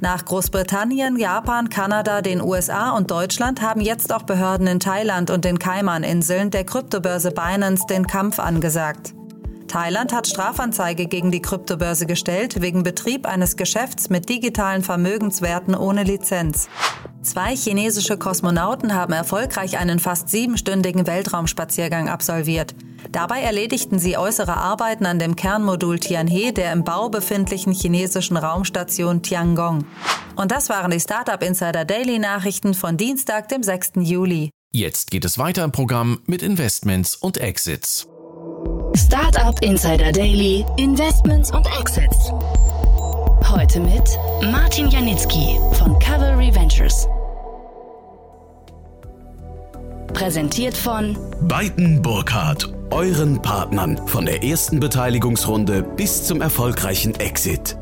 Nach 0.00 0.24
Großbritannien, 0.24 1.16
Japan, 1.16 1.68
Kanada, 1.68 2.22
den 2.22 2.40
USA 2.42 2.90
und 2.90 3.12
Deutschland 3.12 3.62
haben 3.62 3.80
jetzt 3.80 4.12
auch 4.12 4.24
Behörden 4.24 4.66
in 4.66 4.80
Thailand 4.80 5.30
und 5.30 5.44
den 5.44 5.60
Kaiman-Inseln 5.60 6.50
der 6.50 6.64
Kryptobörse 6.64 7.30
Binance 7.30 7.86
den 7.88 8.08
Kampf 8.08 8.40
angesagt. 8.40 9.14
Thailand 9.68 10.12
hat 10.12 10.26
Strafanzeige 10.26 11.06
gegen 11.06 11.30
die 11.30 11.40
Kryptobörse 11.40 12.06
gestellt 12.06 12.60
wegen 12.60 12.82
Betrieb 12.82 13.26
eines 13.26 13.56
Geschäfts 13.56 14.10
mit 14.10 14.28
digitalen 14.28 14.82
Vermögenswerten 14.82 15.76
ohne 15.76 16.02
Lizenz. 16.02 16.68
Zwei 17.22 17.54
chinesische 17.54 18.18
Kosmonauten 18.18 18.94
haben 18.94 19.12
erfolgreich 19.12 19.78
einen 19.78 20.00
fast 20.00 20.28
siebenstündigen 20.28 21.06
Weltraumspaziergang 21.06 22.08
absolviert. 22.08 22.74
Dabei 23.12 23.42
erledigten 23.42 24.00
sie 24.00 24.16
äußere 24.16 24.56
Arbeiten 24.56 25.06
an 25.06 25.20
dem 25.20 25.36
Kernmodul 25.36 26.00
Tianhe 26.00 26.52
der 26.52 26.72
im 26.72 26.82
Bau 26.82 27.08
befindlichen 27.08 27.72
chinesischen 27.72 28.36
Raumstation 28.36 29.22
Tiangong. 29.22 29.84
Und 30.34 30.50
das 30.50 30.68
waren 30.68 30.90
die 30.90 30.98
Startup 30.98 31.40
Insider 31.42 31.84
Daily 31.84 32.18
Nachrichten 32.18 32.74
von 32.74 32.96
Dienstag, 32.96 33.48
dem 33.48 33.62
6. 33.62 33.92
Juli. 34.00 34.50
Jetzt 34.72 35.10
geht 35.10 35.24
es 35.24 35.38
weiter 35.38 35.62
im 35.62 35.70
Programm 35.70 36.22
mit 36.26 36.42
Investments 36.42 37.14
und 37.14 37.38
Exits. 37.38 38.08
Startup 38.96 39.60
Insider 39.62 40.10
Daily, 40.10 40.64
Investments 40.76 41.52
und 41.52 41.66
Exits. 41.78 42.32
Heute 43.44 43.80
mit 43.80 44.18
Martin 44.50 44.88
Janicki 44.88 45.58
von 45.72 45.98
Cavalry 45.98 46.54
Ventures. 46.54 47.08
Präsentiert 50.14 50.76
von 50.76 51.16
Beiten 51.42 52.00
Burkhardt, 52.00 52.72
euren 52.90 53.42
Partnern 53.42 54.00
von 54.06 54.26
der 54.26 54.44
ersten 54.44 54.80
Beteiligungsrunde 54.80 55.82
bis 55.82 56.24
zum 56.24 56.40
erfolgreichen 56.40 57.14
Exit. 57.16 57.76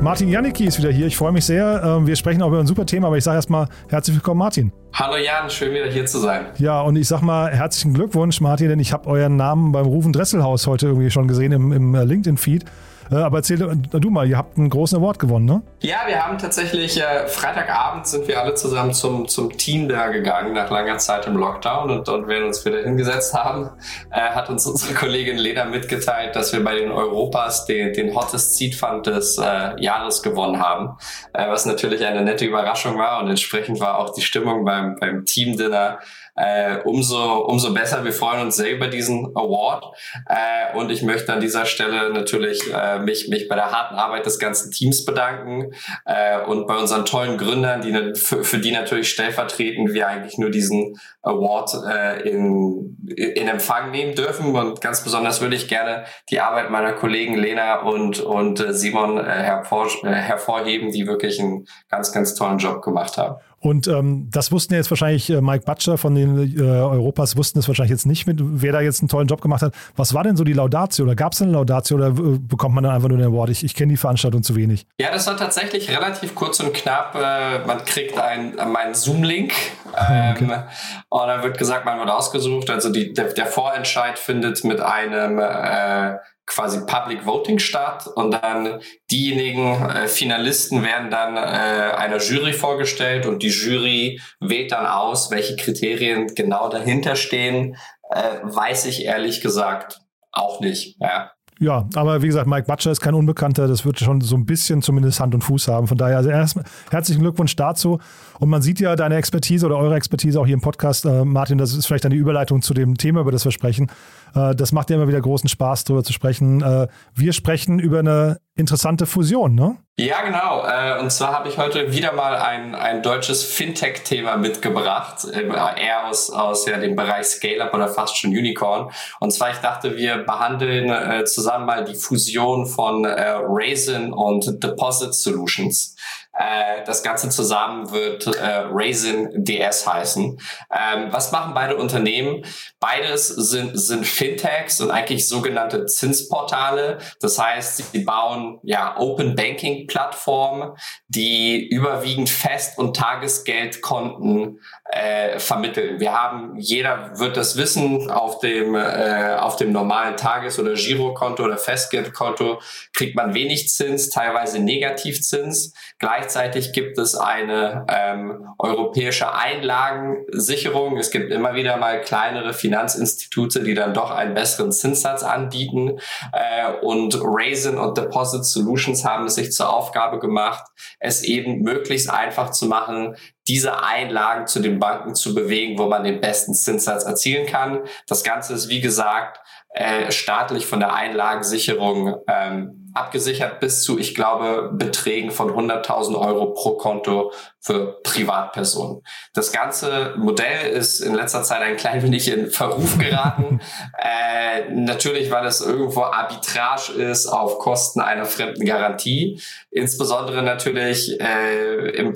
Martin 0.00 0.28
Janicki 0.28 0.64
ist 0.64 0.78
wieder 0.78 0.90
hier. 0.90 1.06
Ich 1.06 1.16
freue 1.16 1.32
mich 1.32 1.44
sehr. 1.44 1.82
Ähm, 1.84 2.06
wir 2.06 2.16
sprechen 2.16 2.42
auch 2.42 2.48
über 2.48 2.58
ein 2.58 2.66
super 2.66 2.84
Thema, 2.84 3.06
aber 3.06 3.16
ich 3.16 3.24
sage 3.24 3.36
erstmal 3.36 3.68
herzlich 3.88 4.16
willkommen, 4.16 4.38
Martin. 4.38 4.72
Hallo 4.94 5.16
Jan, 5.16 5.48
schön 5.48 5.72
wieder 5.72 5.86
hier 5.86 6.06
zu 6.06 6.18
sein. 6.18 6.46
Ja, 6.58 6.80
und 6.80 6.96
ich 6.96 7.06
sag 7.06 7.22
mal 7.22 7.50
herzlichen 7.50 7.94
Glückwunsch, 7.94 8.40
Martin, 8.40 8.68
denn 8.68 8.80
ich 8.80 8.92
habe 8.92 9.08
euren 9.08 9.36
Namen 9.36 9.70
beim 9.72 9.86
Rufen 9.86 10.12
Dresselhaus 10.12 10.66
heute 10.66 10.88
irgendwie 10.88 11.10
schon 11.10 11.28
gesehen 11.28 11.52
im, 11.52 11.72
im 11.72 11.94
äh, 11.94 12.04
LinkedIn-Feed. 12.04 12.64
Äh, 13.12 13.16
aber 13.16 13.38
erzähl 13.38 13.58
du 13.58 14.10
mal, 14.10 14.26
ihr 14.26 14.38
habt 14.38 14.56
einen 14.56 14.70
großen 14.70 14.98
Award 14.98 15.18
gewonnen, 15.18 15.44
ne? 15.44 15.62
Ja, 15.80 15.98
wir 16.06 16.24
haben 16.24 16.38
tatsächlich, 16.38 16.98
äh, 16.98 17.26
Freitagabend 17.28 18.06
sind 18.06 18.26
wir 18.26 18.40
alle 18.40 18.54
zusammen 18.54 18.94
zum, 18.94 19.28
zum 19.28 19.56
Team 19.56 19.88
da 19.88 20.08
gegangen, 20.08 20.54
nach 20.54 20.70
langer 20.70 20.96
Zeit 20.98 21.26
im 21.26 21.36
Lockdown. 21.36 21.90
Und, 21.90 22.08
und 22.08 22.28
wir 22.28 22.44
uns 22.44 22.64
wieder 22.64 22.82
hingesetzt 22.82 23.34
haben, 23.34 23.70
äh, 24.10 24.20
hat 24.20 24.48
uns 24.48 24.66
unsere 24.66 24.94
Kollegin 24.94 25.36
Lena 25.36 25.66
mitgeteilt, 25.66 26.34
dass 26.34 26.52
wir 26.52 26.64
bei 26.64 26.74
den 26.74 26.90
Europas 26.90 27.66
den, 27.66 27.92
den 27.92 28.14
Hottest 28.14 28.56
Seed 28.56 28.74
Fund 28.74 29.06
des 29.06 29.38
äh, 29.38 29.80
Jahres 29.82 30.22
gewonnen 30.22 30.60
haben. 30.60 30.96
Äh, 31.34 31.48
was 31.48 31.66
natürlich 31.66 32.04
eine 32.06 32.22
nette 32.22 32.46
Überraschung 32.46 32.96
war 32.96 33.22
und 33.22 33.28
entsprechend 33.28 33.80
war 33.80 33.98
auch 33.98 34.14
die 34.14 34.22
Stimmung 34.22 34.64
beim, 34.64 34.96
beim 34.98 35.26
Team-Dinner 35.26 35.98
äh, 36.34 36.78
umso, 36.84 37.44
umso 37.44 37.74
besser. 37.74 38.04
Wir 38.04 38.12
freuen 38.12 38.40
uns 38.40 38.56
sehr 38.56 38.72
über 38.72 38.88
diesen 38.88 39.26
Award. 39.36 39.84
Äh, 40.26 40.76
und 40.76 40.90
ich 40.90 41.02
möchte 41.02 41.32
an 41.32 41.40
dieser 41.40 41.66
Stelle 41.66 42.12
natürlich 42.12 42.72
äh, 42.72 42.98
mich, 42.98 43.28
mich 43.28 43.48
bei 43.48 43.54
der 43.54 43.70
harten 43.70 43.96
Arbeit 43.96 44.26
des 44.26 44.38
ganzen 44.38 44.70
Teams 44.70 45.04
bedanken 45.04 45.72
äh, 46.04 46.40
und 46.42 46.66
bei 46.66 46.76
unseren 46.76 47.04
tollen 47.04 47.36
Gründern, 47.38 47.82
die 47.82 48.18
für, 48.18 48.44
für 48.44 48.58
die 48.58 48.72
natürlich 48.72 49.10
stellvertretend 49.10 49.92
wir 49.92 50.08
eigentlich 50.08 50.38
nur 50.38 50.50
diesen 50.50 50.96
Award 51.22 51.74
äh, 51.86 52.28
in, 52.28 52.96
in 53.16 53.48
Empfang 53.48 53.90
nehmen 53.90 54.14
dürfen. 54.14 54.54
Und 54.54 54.80
ganz 54.80 55.04
besonders 55.04 55.40
würde 55.40 55.56
ich 55.56 55.68
gerne 55.68 56.04
die 56.30 56.40
Arbeit 56.40 56.70
meiner 56.70 56.92
Kollegen 56.92 57.34
Lena 57.34 57.80
und, 57.80 58.20
und 58.20 58.60
äh, 58.60 58.72
Simon 58.72 59.18
äh, 59.18 59.22
hervor, 59.22 59.88
äh, 60.02 60.08
hervorheben, 60.08 60.90
die 60.90 61.06
wirklich 61.06 61.40
einen 61.40 61.66
ganz, 61.90 62.12
ganz 62.12 62.34
tollen 62.34 62.58
Job 62.58 62.82
gemacht 62.82 63.18
haben. 63.18 63.36
Und 63.62 63.86
ähm, 63.86 64.28
das 64.32 64.50
wussten 64.50 64.74
ja 64.74 64.78
jetzt 64.78 64.90
wahrscheinlich 64.90 65.30
äh, 65.30 65.40
Mike 65.40 65.64
Butcher 65.64 65.96
von 65.96 66.16
den 66.16 66.58
äh, 66.58 66.62
Europas, 66.62 67.36
wussten 67.36 67.60
es 67.60 67.68
wahrscheinlich 67.68 67.92
jetzt 67.92 68.06
nicht 68.06 68.26
mit, 68.26 68.40
wer 68.42 68.72
da 68.72 68.80
jetzt 68.80 69.02
einen 69.02 69.08
tollen 69.08 69.28
Job 69.28 69.40
gemacht 69.40 69.62
hat. 69.62 69.72
Was 69.94 70.14
war 70.14 70.24
denn 70.24 70.36
so 70.36 70.42
die 70.42 70.52
Laudatio? 70.52 71.04
Oder 71.04 71.14
gab 71.14 71.32
es 71.32 71.42
eine 71.42 71.52
Laudatio 71.52 71.96
oder 71.96 72.08
äh, 72.08 72.38
bekommt 72.40 72.74
man 72.74 72.82
dann 72.82 72.92
einfach 72.92 73.08
nur 73.08 73.18
den 73.18 73.28
Award? 73.28 73.50
Ich, 73.50 73.62
ich 73.62 73.76
kenne 73.76 73.92
die 73.92 73.96
Veranstaltung 73.96 74.42
zu 74.42 74.56
wenig. 74.56 74.84
Ja, 74.98 75.12
das 75.12 75.28
war 75.28 75.36
tatsächlich 75.36 75.88
relativ 75.88 76.34
kurz 76.34 76.58
und 76.58 76.74
knapp. 76.74 77.14
Äh, 77.14 77.64
man 77.64 77.84
kriegt 77.84 78.18
einen, 78.18 78.56
meinen 78.72 78.94
Zoom-Link 78.94 79.52
ähm, 80.10 80.34
okay. 80.34 80.62
und 81.08 81.28
dann 81.28 81.44
wird 81.44 81.56
gesagt, 81.56 81.84
man 81.84 82.00
wird 82.00 82.10
ausgesucht. 82.10 82.68
Also 82.68 82.90
die, 82.90 83.12
der, 83.12 83.32
der 83.32 83.46
Vorentscheid 83.46 84.18
findet 84.18 84.64
mit 84.64 84.80
einem 84.80 85.38
äh, 85.38 86.16
quasi 86.46 86.84
Public 86.86 87.24
Voting 87.24 87.58
statt 87.58 88.08
und 88.14 88.32
dann 88.32 88.80
diejenigen 89.10 89.80
äh, 89.82 90.08
Finalisten 90.08 90.82
werden 90.82 91.10
dann 91.10 91.36
äh, 91.36 91.40
einer 91.40 92.18
Jury 92.18 92.52
vorgestellt 92.52 93.26
und 93.26 93.42
die 93.42 93.48
Jury 93.48 94.20
wählt 94.40 94.72
dann 94.72 94.86
aus, 94.86 95.30
welche 95.30 95.56
Kriterien 95.56 96.34
genau 96.34 96.68
dahinter 96.68 97.16
stehen, 97.16 97.76
äh, 98.10 98.40
weiß 98.42 98.86
ich 98.86 99.04
ehrlich 99.04 99.40
gesagt 99.40 100.00
auch 100.32 100.60
nicht. 100.60 100.96
Ja. 101.00 101.32
Ja, 101.62 101.88
aber 101.94 102.22
wie 102.22 102.26
gesagt, 102.26 102.48
Mike 102.48 102.66
Butcher 102.66 102.90
ist 102.90 103.00
kein 103.00 103.14
Unbekannter. 103.14 103.68
Das 103.68 103.84
wird 103.86 104.00
schon 104.00 104.20
so 104.20 104.34
ein 104.34 104.46
bisschen 104.46 104.82
zumindest 104.82 105.20
Hand 105.20 105.32
und 105.32 105.42
Fuß 105.42 105.68
haben. 105.68 105.86
Von 105.86 105.96
daher, 105.96 106.16
also 106.16 106.28
erstmal 106.28 106.64
herzlichen 106.90 107.20
Glückwunsch 107.20 107.54
dazu. 107.54 108.00
Und 108.40 108.48
man 108.48 108.62
sieht 108.62 108.80
ja 108.80 108.96
deine 108.96 109.14
Expertise 109.14 109.64
oder 109.64 109.76
eure 109.76 109.94
Expertise 109.94 110.40
auch 110.40 110.44
hier 110.44 110.54
im 110.54 110.60
Podcast, 110.60 111.04
äh, 111.04 111.24
Martin, 111.24 111.58
das 111.58 111.72
ist 111.72 111.86
vielleicht 111.86 112.04
eine 112.04 112.16
Überleitung 112.16 112.62
zu 112.62 112.74
dem 112.74 112.98
Thema, 112.98 113.20
über 113.20 113.30
das 113.30 113.44
wir 113.44 113.52
sprechen. 113.52 113.92
Äh, 114.34 114.54
das 114.54 114.72
macht 114.72 114.90
ja 114.90 114.96
immer 114.96 115.08
wieder 115.08 115.20
großen 115.20 115.48
Spaß, 115.48 115.84
darüber 115.84 116.04
zu 116.04 116.12
sprechen. 116.12 116.62
Äh, 116.62 116.88
wir 117.14 117.32
sprechen 117.32 117.78
über 117.78 118.00
eine 118.00 118.40
interessante 118.54 119.06
Fusion, 119.06 119.54
ne? 119.54 119.76
Ja, 119.98 120.22
genau. 120.22 120.64
Äh, 120.66 121.00
und 121.00 121.10
zwar 121.10 121.32
habe 121.32 121.48
ich 121.48 121.58
heute 121.58 121.92
wieder 121.92 122.12
mal 122.12 122.36
ein, 122.36 122.74
ein 122.74 123.02
deutsches 123.02 123.44
Fintech-Thema 123.44 124.36
mitgebracht, 124.36 125.26
eher 125.26 126.06
aus, 126.06 126.30
aus 126.30 126.66
ja, 126.66 126.78
dem 126.78 126.96
Bereich 126.96 127.26
Scale-Up 127.26 127.74
oder 127.74 127.88
fast 127.88 128.16
schon 128.16 128.30
Unicorn. 128.30 128.90
Und 129.20 129.32
zwar, 129.32 129.50
ich 129.50 129.58
dachte, 129.58 129.96
wir 129.96 130.18
behandeln 130.18 131.26
zusammen 131.26 131.66
mal 131.66 131.84
die 131.84 131.94
Fusion 131.94 132.66
von 132.66 133.04
Raisin 133.06 134.12
und 134.12 134.62
Deposit 134.62 135.14
Solutions. 135.14 135.94
Äh, 136.34 136.84
das 136.84 137.02
Ganze 137.02 137.28
zusammen 137.28 137.90
wird 137.90 138.26
äh, 138.26 138.64
Raisin 138.70 139.44
DS 139.44 139.86
heißen. 139.86 140.38
Ähm, 140.70 141.08
was 141.10 141.30
machen 141.30 141.52
beide 141.54 141.76
Unternehmen? 141.76 142.44
Beides 142.80 143.28
sind, 143.28 143.78
sind 143.78 144.06
Fintechs 144.06 144.80
und 144.80 144.90
eigentlich 144.90 145.28
sogenannte 145.28 145.84
Zinsportale. 145.86 146.98
Das 147.20 147.38
heißt, 147.38 147.92
sie 147.92 148.04
bauen 148.04 148.60
ja 148.62 148.96
Open 148.96 149.34
Banking 149.34 149.86
Plattformen, 149.86 150.72
die 151.08 151.68
überwiegend 151.68 152.30
Fest- 152.30 152.78
und 152.78 152.96
Tagesgeldkonten 152.96 154.58
äh, 154.92 155.38
vermitteln. 155.38 156.00
Wir 156.00 156.12
haben, 156.12 156.54
jeder 156.58 157.18
wird 157.18 157.38
das 157.38 157.56
wissen, 157.56 158.10
auf 158.10 158.40
dem, 158.40 158.74
äh, 158.74 159.36
auf 159.38 159.56
dem 159.56 159.72
normalen 159.72 160.18
Tages- 160.18 160.58
oder 160.58 160.74
Girokonto 160.74 161.44
oder 161.44 161.56
Festgeldkonto 161.56 162.60
kriegt 162.92 163.16
man 163.16 163.32
wenig 163.32 163.70
Zins, 163.70 164.10
teilweise 164.10 164.58
Negativzins. 164.58 165.72
Gleichzeitig 165.98 166.74
gibt 166.74 166.98
es 166.98 167.14
eine 167.14 167.86
ähm, 167.88 168.46
europäische 168.58 169.32
Einlagensicherung. 169.32 170.98
Es 170.98 171.10
gibt 171.10 171.32
immer 171.32 171.54
wieder 171.54 171.78
mal 171.78 172.02
kleinere 172.02 172.52
Finanzinstitute, 172.52 173.62
die 173.62 173.72
dann 173.72 173.94
doch 173.94 174.10
einen 174.10 174.34
besseren 174.34 174.72
Zinssatz 174.72 175.22
anbieten. 175.22 176.00
Äh, 176.34 176.70
und 176.82 177.18
Raisin 177.18 177.78
und 177.78 177.96
Deposit 177.96 178.44
Solutions 178.44 179.06
haben 179.06 179.24
es 179.24 179.36
sich 179.36 179.52
zur 179.52 179.72
Aufgabe 179.72 180.18
gemacht, 180.18 180.64
es 181.00 181.22
eben 181.22 181.62
möglichst 181.62 182.10
einfach 182.10 182.50
zu 182.50 182.66
machen, 182.66 183.16
diese 183.48 183.82
Einlagen 183.82 184.46
zu 184.46 184.60
den 184.60 184.78
Banken 184.78 185.14
zu 185.14 185.34
bewegen, 185.34 185.78
wo 185.78 185.86
man 185.86 186.04
den 186.04 186.20
besten 186.20 186.54
Zinssatz 186.54 187.04
erzielen 187.04 187.46
kann. 187.46 187.80
Das 188.06 188.22
Ganze 188.22 188.54
ist, 188.54 188.68
wie 188.68 188.80
gesagt, 188.80 189.40
äh, 189.74 190.10
staatlich 190.12 190.66
von 190.66 190.80
der 190.80 190.94
Einlagensicherung 190.94 192.16
ähm, 192.28 192.81
abgesichert 192.94 193.60
bis 193.60 193.82
zu, 193.82 193.98
ich 193.98 194.14
glaube, 194.14 194.70
Beträgen 194.72 195.30
von 195.30 195.50
100.000 195.50 196.18
Euro 196.18 196.52
pro 196.52 196.76
Konto 196.76 197.32
für 197.60 198.00
Privatpersonen. 198.02 199.02
Das 199.34 199.52
ganze 199.52 200.14
Modell 200.16 200.70
ist 200.70 201.00
in 201.00 201.14
letzter 201.14 201.44
Zeit 201.44 201.62
ein 201.62 201.76
klein 201.76 202.02
wenig 202.02 202.28
in 202.28 202.50
Verruf 202.50 202.98
geraten. 202.98 203.60
äh, 203.98 204.68
natürlich, 204.72 205.30
weil 205.30 205.46
es 205.46 205.60
irgendwo 205.60 206.02
Arbitrage 206.02 206.92
ist 206.92 207.26
auf 207.26 207.58
Kosten 207.60 208.00
einer 208.00 208.24
fremden 208.24 208.66
Garantie. 208.66 209.40
Insbesondere 209.70 210.42
natürlich, 210.42 211.20
äh, 211.20 211.90
im, 211.90 212.12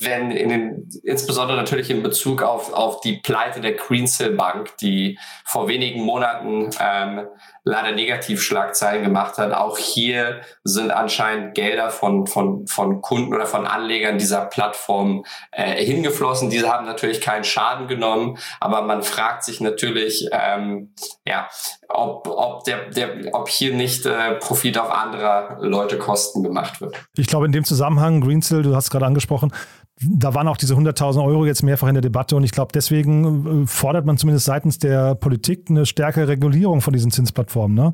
wenn 0.00 0.30
in 0.30 0.48
den, 0.50 0.90
insbesondere 1.04 1.56
natürlich 1.56 1.90
in 1.90 2.02
Bezug 2.02 2.42
auf, 2.42 2.72
auf 2.74 3.00
die 3.00 3.16
Pleite 3.16 3.62
der 3.62 3.72
Greensill 3.72 4.32
Bank, 4.32 4.76
die 4.78 5.18
vor 5.44 5.68
wenigen 5.68 6.02
Monaten 6.02 6.70
ähm, 6.78 7.26
leider 7.70 7.92
Negativschlagzeilen 7.92 9.04
gemacht 9.04 9.38
hat. 9.38 9.52
Auch 9.52 9.78
hier 9.78 10.40
sind 10.64 10.90
anscheinend 10.90 11.54
Gelder 11.54 11.90
von, 11.90 12.26
von, 12.26 12.66
von 12.66 13.00
Kunden 13.00 13.32
oder 13.34 13.46
von 13.46 13.66
Anlegern 13.66 14.18
dieser 14.18 14.44
Plattform 14.46 15.24
äh, 15.52 15.82
hingeflossen. 15.84 16.50
Diese 16.50 16.68
haben 16.68 16.86
natürlich 16.86 17.20
keinen 17.20 17.44
Schaden 17.44 17.86
genommen, 17.86 18.38
aber 18.60 18.82
man 18.82 19.02
fragt 19.02 19.44
sich 19.44 19.60
natürlich, 19.60 20.28
ähm, 20.32 20.94
ja, 21.24 21.48
ob, 21.88 22.26
ob, 22.26 22.64
der, 22.64 22.90
der, 22.90 23.32
ob 23.32 23.48
hier 23.48 23.74
nicht 23.74 24.04
äh, 24.04 24.34
Profit 24.34 24.78
auf 24.78 24.90
anderer 24.90 25.58
Leute 25.60 25.98
Kosten 25.98 26.42
gemacht 26.42 26.80
wird. 26.80 26.96
Ich 27.16 27.28
glaube, 27.28 27.46
in 27.46 27.52
dem 27.52 27.64
Zusammenhang, 27.64 28.20
Greensill, 28.20 28.62
du 28.62 28.74
hast 28.74 28.84
es 28.84 28.90
gerade 28.90 29.06
angesprochen, 29.06 29.52
da 30.02 30.34
waren 30.34 30.48
auch 30.48 30.56
diese 30.56 30.74
100.000 30.74 31.22
Euro 31.24 31.44
jetzt 31.44 31.62
mehrfach 31.62 31.88
in 31.88 31.94
der 31.94 32.02
Debatte 32.02 32.36
und 32.36 32.44
ich 32.44 32.52
glaube, 32.52 32.72
deswegen 32.74 33.64
äh, 33.64 33.66
fordert 33.66 34.06
man 34.06 34.16
zumindest 34.16 34.46
seitens 34.46 34.78
der 34.78 35.14
Politik 35.14 35.66
eine 35.68 35.84
stärkere 35.84 36.28
Regulierung 36.28 36.80
von 36.80 36.92
diesen 36.92 37.10
Zinsplattformen. 37.10 37.76
Ne? 37.76 37.92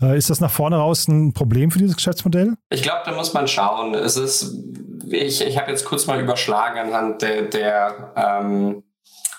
Äh, 0.00 0.16
ist 0.16 0.30
das 0.30 0.40
nach 0.40 0.50
vorne 0.50 0.76
raus 0.76 1.08
ein 1.08 1.32
Problem 1.32 1.70
für 1.70 1.78
dieses 1.78 1.96
Geschäftsmodell? 1.96 2.54
Ich 2.70 2.82
glaube, 2.82 3.00
da 3.04 3.12
muss 3.12 3.34
man 3.34 3.48
schauen. 3.48 3.94
Es 3.94 4.16
ist, 4.16 4.54
ich, 5.06 5.44
ich 5.44 5.58
habe 5.58 5.70
jetzt 5.70 5.84
kurz 5.84 6.06
mal 6.06 6.20
überschlagen 6.20 6.78
anhand 6.78 7.22
der, 7.22 7.42
der 7.42 8.12
ähm, 8.16 8.82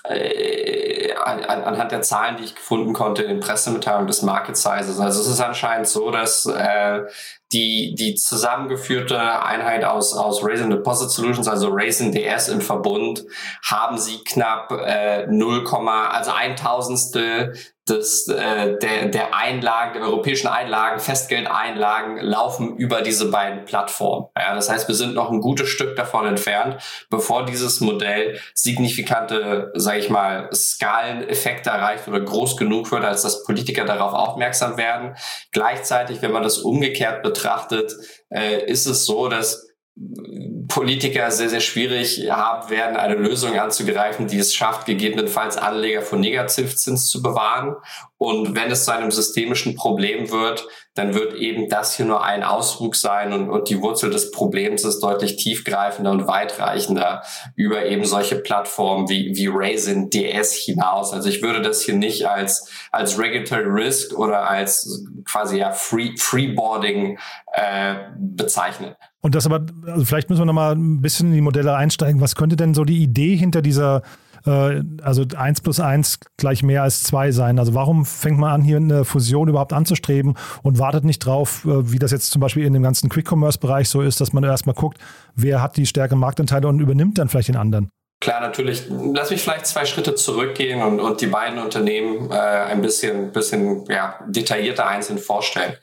äh, 0.04 1.14
anhand 1.14 1.92
der 1.92 2.02
Zahlen, 2.02 2.38
die 2.38 2.44
ich 2.44 2.56
gefunden 2.56 2.94
konnte 2.94 3.24
in 3.24 3.30
den 3.30 3.40
Pressemitteilungen 3.40 4.08
des 4.08 4.22
Market 4.22 4.58
Sizes. 4.58 5.00
Also 5.00 5.22
es 5.22 5.28
ist 5.28 5.42
anscheinend 5.42 5.88
so, 5.88 6.12
dass 6.12 6.46
äh, 6.46 7.02
die, 7.52 7.96
die 7.96 8.16
zusammengeführte 8.16 9.20
Einheit 9.44 9.84
aus, 9.84 10.16
aus 10.16 10.44
Raisin 10.44 10.70
Deposit 10.70 11.10
Solutions, 11.10 11.48
also 11.48 11.70
Raisin 11.72 12.12
DS 12.12 12.48
im 12.50 12.62
Verbund, 12.62 13.26
haben 13.64 13.98
sie 13.98 14.24
knapp 14.24 14.72
äh, 14.72 15.28
0, 15.28 15.66
also 15.68 16.32
ein 16.32 16.56
Tausendstel 16.56 17.56
des, 17.90 18.28
äh, 18.28 18.78
der, 18.78 19.08
der 19.08 19.36
Einlagen, 19.36 19.94
der 19.94 20.04
europäischen 20.04 20.48
Einlagen, 20.48 21.00
Festgeldeinlagen 21.00 22.18
laufen 22.18 22.78
über 22.78 23.02
diese 23.02 23.30
beiden 23.32 23.66
Plattformen. 23.66 24.28
Ja, 24.38 24.56
das 24.56 24.70
heißt, 24.70 24.88
wir 24.88 24.96
sind 24.96 25.16
noch 25.16 25.32
ein 25.32 25.42
gutes 25.42 25.70
Stück 25.70 25.96
davon 25.96 26.26
entfernt, 26.28 26.78
bevor 27.10 27.46
dieses 27.46 27.82
Modell 27.82 28.40
signifikante, 28.54 29.72
sage 29.76 30.00
ich 30.00 30.10
mal, 30.10 30.50
Skaleneffekte 30.54 31.70
erreicht 31.70 32.08
oder 32.08 32.22
groß 32.22 32.58
genug 32.58 32.92
wird, 32.92 33.04
als 33.04 33.24
dass 33.24 33.44
Politiker 33.44 33.86
darauf 33.86 34.14
aufmerksam 34.14 34.78
werden. 34.78 35.16
Gleichzeitig, 35.52 36.22
wenn 36.22 36.32
man 36.32 36.44
das 36.44 36.60
umgekehrt 36.60 37.24
betrachtet, 37.24 37.94
äh, 38.30 38.66
ist 38.66 38.86
es 38.86 39.06
so, 39.06 39.28
dass 39.28 39.68
Politiker 40.70 41.32
sehr, 41.32 41.50
sehr 41.50 41.60
schwierig 41.60 42.30
haben 42.30 42.70
werden, 42.70 42.96
eine 42.96 43.16
Lösung 43.16 43.60
anzugreifen, 43.60 44.28
die 44.28 44.38
es 44.38 44.54
schafft, 44.54 44.86
gegebenenfalls 44.86 45.58
Anleger 45.58 46.04
von 46.04 46.20
Negativzins 46.22 47.10
zu 47.10 47.22
bewahren. 47.22 47.76
Und 48.18 48.56
wenn 48.56 48.72
es 48.72 48.86
zu 48.86 48.94
einem 48.94 49.12
systemischen 49.12 49.76
Problem 49.76 50.30
wird, 50.32 50.68
dann 50.94 51.16
wird 51.16 51.34
eben 51.34 51.70
das 51.70 51.96
hier 51.96 52.06
nur 52.06 52.24
ein 52.24 52.44
Auswuchs 52.44 53.02
sein 53.02 53.34
und, 53.34 53.50
und 53.50 53.70
die 53.70 53.82
Wurzel 53.82 54.12
des 54.12 54.32
Problems 54.32 54.84
ist 54.84 55.00
deutlich 55.00 55.38
tiefgreifender 55.38 56.12
und 56.12 56.28
weitreichender 56.28 57.24
über 57.56 57.86
eben 57.86 58.06
solche 58.06 58.36
Plattformen 58.36 59.10
wie, 59.10 59.36
wie 59.36 59.50
Raisin 59.52 60.10
DS 60.10 60.54
hinaus. 60.54 61.14
Also 61.14 61.30
ich 61.30 61.42
würde 61.42 61.62
das 61.62 61.82
hier 61.82 61.96
nicht 61.96 62.28
als, 62.28 62.70
als 62.92 63.18
Regulatory 63.18 63.64
Risk 63.64 64.18
oder 64.18 64.50
als 64.50 65.04
quasi 65.26 65.58
ja 65.60 65.72
Free, 65.72 66.16
Freeboarding 66.18 67.18
äh, 67.54 67.96
bezeichnen. 68.18 68.96
Und 69.22 69.36
das 69.36 69.46
aber, 69.46 69.66
also 69.86 70.06
vielleicht 70.06 70.30
müssen 70.30 70.42
wir 70.42 70.46
nochmal 70.46 70.76
ein 70.76 71.02
bisschen 71.02 71.28
in 71.28 71.34
die 71.34 71.42
Modelle 71.42 71.76
einsteigen. 71.76 72.22
Was 72.22 72.36
könnte 72.36 72.56
denn 72.56 72.74
so 72.74 72.86
die 72.86 73.04
Idee 73.04 73.36
hinter 73.36 73.62
dieser, 73.62 74.02
äh, 74.46 74.82
also 75.02 75.26
1 75.36 75.62
plus 75.62 75.82
1 75.82 76.20
gleich 76.38 76.64
mehr 76.64 76.84
als 76.84 77.04
2 77.04 77.32
sein? 77.32 77.60
Also 77.60 77.74
warum 77.74 78.06
fängt 78.06 78.40
man 78.40 78.52
an, 78.52 78.62
hier 78.62 78.78
eine 78.78 79.04
Fusion 79.04 79.50
überhaupt 79.50 79.74
anzustreben 79.74 80.36
und 80.64 80.80
wartet 80.80 81.04
nicht 81.04 81.20
drauf, 81.20 81.66
äh, 81.66 81.92
wie 81.92 82.00
das 82.00 82.12
jetzt 82.12 82.32
zum 82.32 82.40
Beispiel 82.40 82.66
in 82.66 82.74
dem 82.74 82.84
ganzen 82.84 83.10
Quick-Commerce-Bereich 83.10 83.90
so 83.90 84.02
ist, 84.02 84.22
dass 84.22 84.32
man 84.32 84.44
erstmal 84.44 84.76
guckt, 84.76 85.00
wer 85.36 85.62
hat 85.62 85.76
die 85.76 85.86
stärkeren 85.86 86.20
Marktanteile 86.20 86.68
und 86.68 86.80
übernimmt 86.80 87.18
dann 87.18 87.28
vielleicht 87.28 87.50
den 87.50 87.58
anderen? 87.58 87.92
Klar, 88.22 88.42
natürlich. 88.42 88.84
Lass 88.90 89.32
mich 89.32 89.42
vielleicht 89.42 89.66
zwei 89.66 89.86
Schritte 89.86 90.14
zurückgehen 90.14 90.82
und, 90.82 91.00
und 91.00 91.22
die 91.22 91.28
beiden 91.28 91.58
Unternehmen 91.58 92.30
äh, 92.32 92.36
ein 92.36 92.82
bisschen, 92.82 93.32
bisschen 93.32 93.86
ja, 93.86 94.20
detaillierter 94.28 94.86
einzeln 94.86 95.18
vorstellen. 95.18 95.74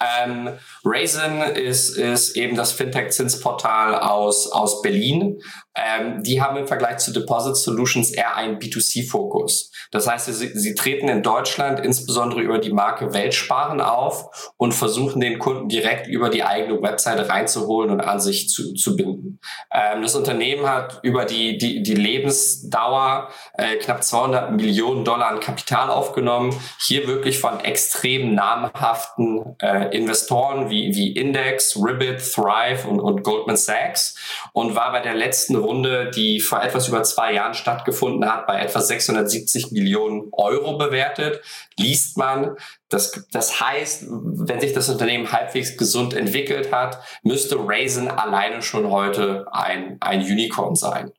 Ähm, 0.00 0.50
Raisin 0.84 1.40
ist, 1.40 1.96
ist 1.96 2.36
eben 2.36 2.56
das 2.56 2.72
Fintech-Zinsportal 2.72 3.94
aus, 3.94 4.50
aus 4.50 4.82
Berlin. 4.82 5.40
Ähm, 5.76 6.22
die 6.22 6.40
haben 6.40 6.56
im 6.56 6.66
Vergleich 6.66 6.98
zu 6.98 7.12
Deposit 7.12 7.56
Solutions 7.56 8.12
eher 8.12 8.36
einen 8.36 8.58
B2C-Fokus. 8.58 9.72
Das 9.90 10.06
heißt, 10.06 10.26
sie, 10.26 10.58
sie 10.58 10.74
treten 10.74 11.08
in 11.08 11.22
Deutschland 11.22 11.80
insbesondere 11.80 12.42
über 12.42 12.58
die 12.58 12.72
Marke 12.72 13.12
Weltsparen 13.12 13.80
auf 13.80 14.52
und 14.56 14.72
versuchen 14.72 15.20
den 15.20 15.38
Kunden 15.38 15.68
direkt 15.68 16.06
über 16.06 16.28
die 16.28 16.44
eigene 16.44 16.80
Webseite 16.80 17.28
reinzuholen 17.28 17.90
und 17.90 18.00
an 18.00 18.20
sich 18.20 18.48
zu, 18.48 18.74
zu 18.74 18.96
binden. 18.96 19.40
Ähm, 19.72 20.02
das 20.02 20.14
Unternehmen 20.14 20.68
hat 20.68 21.00
über 21.02 21.24
die, 21.24 21.58
die, 21.58 21.82
die 21.82 21.94
Lebensdauer 21.94 23.28
äh, 23.54 23.76
knapp 23.76 24.04
200 24.04 24.52
Millionen 24.52 25.04
Dollar 25.04 25.28
an 25.28 25.40
Kapital 25.40 25.90
aufgenommen. 25.90 26.54
Hier 26.80 27.06
wirklich 27.06 27.38
von 27.38 27.60
extrem 27.60 28.34
namhaften 28.34 29.56
äh, 29.58 29.83
Investoren 29.92 30.70
wie, 30.70 30.94
wie 30.94 31.12
Index, 31.12 31.76
Ribbit, 31.76 32.20
Thrive 32.20 32.86
und, 32.86 33.00
und 33.00 33.22
Goldman 33.22 33.56
Sachs 33.56 34.16
und 34.52 34.74
war 34.74 34.92
bei 34.92 35.00
der 35.00 35.14
letzten 35.14 35.56
Runde, 35.56 36.10
die 36.10 36.40
vor 36.40 36.62
etwas 36.62 36.88
über 36.88 37.02
zwei 37.02 37.32
Jahren 37.32 37.54
stattgefunden 37.54 38.30
hat, 38.30 38.46
bei 38.46 38.60
etwa 38.60 38.80
670 38.80 39.72
Millionen 39.72 40.28
Euro 40.32 40.78
bewertet. 40.78 41.40
Liest 41.78 42.16
man, 42.16 42.56
das, 42.88 43.26
das 43.32 43.60
heißt, 43.60 44.06
wenn 44.08 44.60
sich 44.60 44.72
das 44.72 44.88
Unternehmen 44.88 45.30
halbwegs 45.32 45.76
gesund 45.76 46.14
entwickelt 46.14 46.72
hat, 46.72 47.00
müsste 47.22 47.56
Raisin 47.58 48.08
alleine 48.08 48.62
schon 48.62 48.90
heute 48.90 49.46
ein, 49.52 49.98
ein 50.00 50.20
Unicorn 50.20 50.74
sein. 50.74 51.12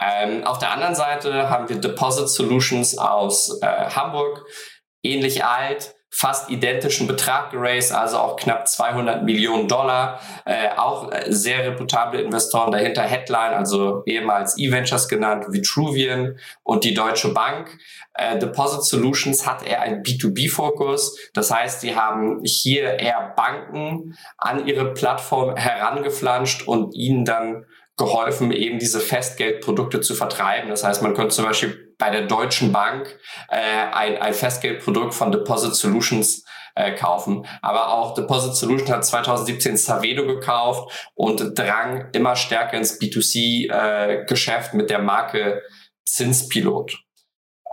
Ähm, 0.00 0.44
auf 0.44 0.58
der 0.58 0.72
anderen 0.72 0.94
Seite 0.94 1.50
haben 1.50 1.68
wir 1.68 1.76
Deposit 1.76 2.28
Solutions 2.28 2.96
aus 2.96 3.60
äh, 3.60 3.66
Hamburg 3.66 4.46
ähnlich 5.02 5.44
alt, 5.44 5.94
fast 6.14 6.50
identischen 6.50 7.06
Betrag 7.06 7.50
geraced, 7.50 7.90
also 7.90 8.18
auch 8.18 8.36
knapp 8.36 8.68
200 8.68 9.24
Millionen 9.24 9.66
Dollar. 9.66 10.20
Äh, 10.44 10.68
auch 10.76 11.10
sehr 11.28 11.66
reputable 11.66 12.20
Investoren 12.20 12.70
dahinter, 12.70 13.02
Headline, 13.02 13.54
also 13.54 14.02
ehemals 14.04 14.58
E-Ventures 14.58 15.08
genannt, 15.08 15.46
Vitruvian 15.48 16.36
und 16.62 16.84
die 16.84 16.92
Deutsche 16.92 17.32
Bank. 17.32 17.78
Äh, 18.12 18.38
Deposit 18.38 18.84
Solutions 18.84 19.46
hat 19.46 19.66
eher 19.66 19.80
einen 19.80 20.02
B2B-Fokus. 20.02 21.18
Das 21.32 21.50
heißt, 21.50 21.80
sie 21.80 21.96
haben 21.96 22.42
hier 22.44 22.98
eher 23.00 23.32
Banken 23.34 24.14
an 24.36 24.66
ihre 24.66 24.92
Plattform 24.92 25.56
herangeflanscht 25.56 26.68
und 26.68 26.94
ihnen 26.94 27.24
dann 27.24 27.64
geholfen, 27.96 28.52
eben 28.52 28.78
diese 28.78 29.00
Festgeldprodukte 29.00 30.00
zu 30.00 30.14
vertreiben. 30.14 30.68
Das 30.68 30.84
heißt, 30.84 31.02
man 31.02 31.14
könnte 31.14 31.34
zum 31.34 31.46
Beispiel 31.46 31.91
bei 32.02 32.10
der 32.10 32.22
Deutschen 32.22 32.72
Bank 32.72 33.16
äh, 33.48 33.58
ein, 33.92 34.20
ein 34.20 34.34
Festgeldprodukt 34.34 35.14
von 35.14 35.30
Deposit 35.30 35.76
Solutions 35.76 36.44
äh, 36.74 36.96
kaufen. 36.96 37.46
Aber 37.60 37.94
auch 37.94 38.14
Deposit 38.14 38.56
Solutions 38.56 38.90
hat 38.90 39.04
2017 39.04 39.76
Savedo 39.76 40.26
gekauft 40.26 41.12
und 41.14 41.56
drang 41.56 42.08
immer 42.12 42.34
stärker 42.34 42.76
ins 42.76 43.00
B2C-Geschäft 43.00 44.74
äh, 44.74 44.76
mit 44.76 44.90
der 44.90 44.98
Marke 44.98 45.62
Zinspilot. 46.04 46.98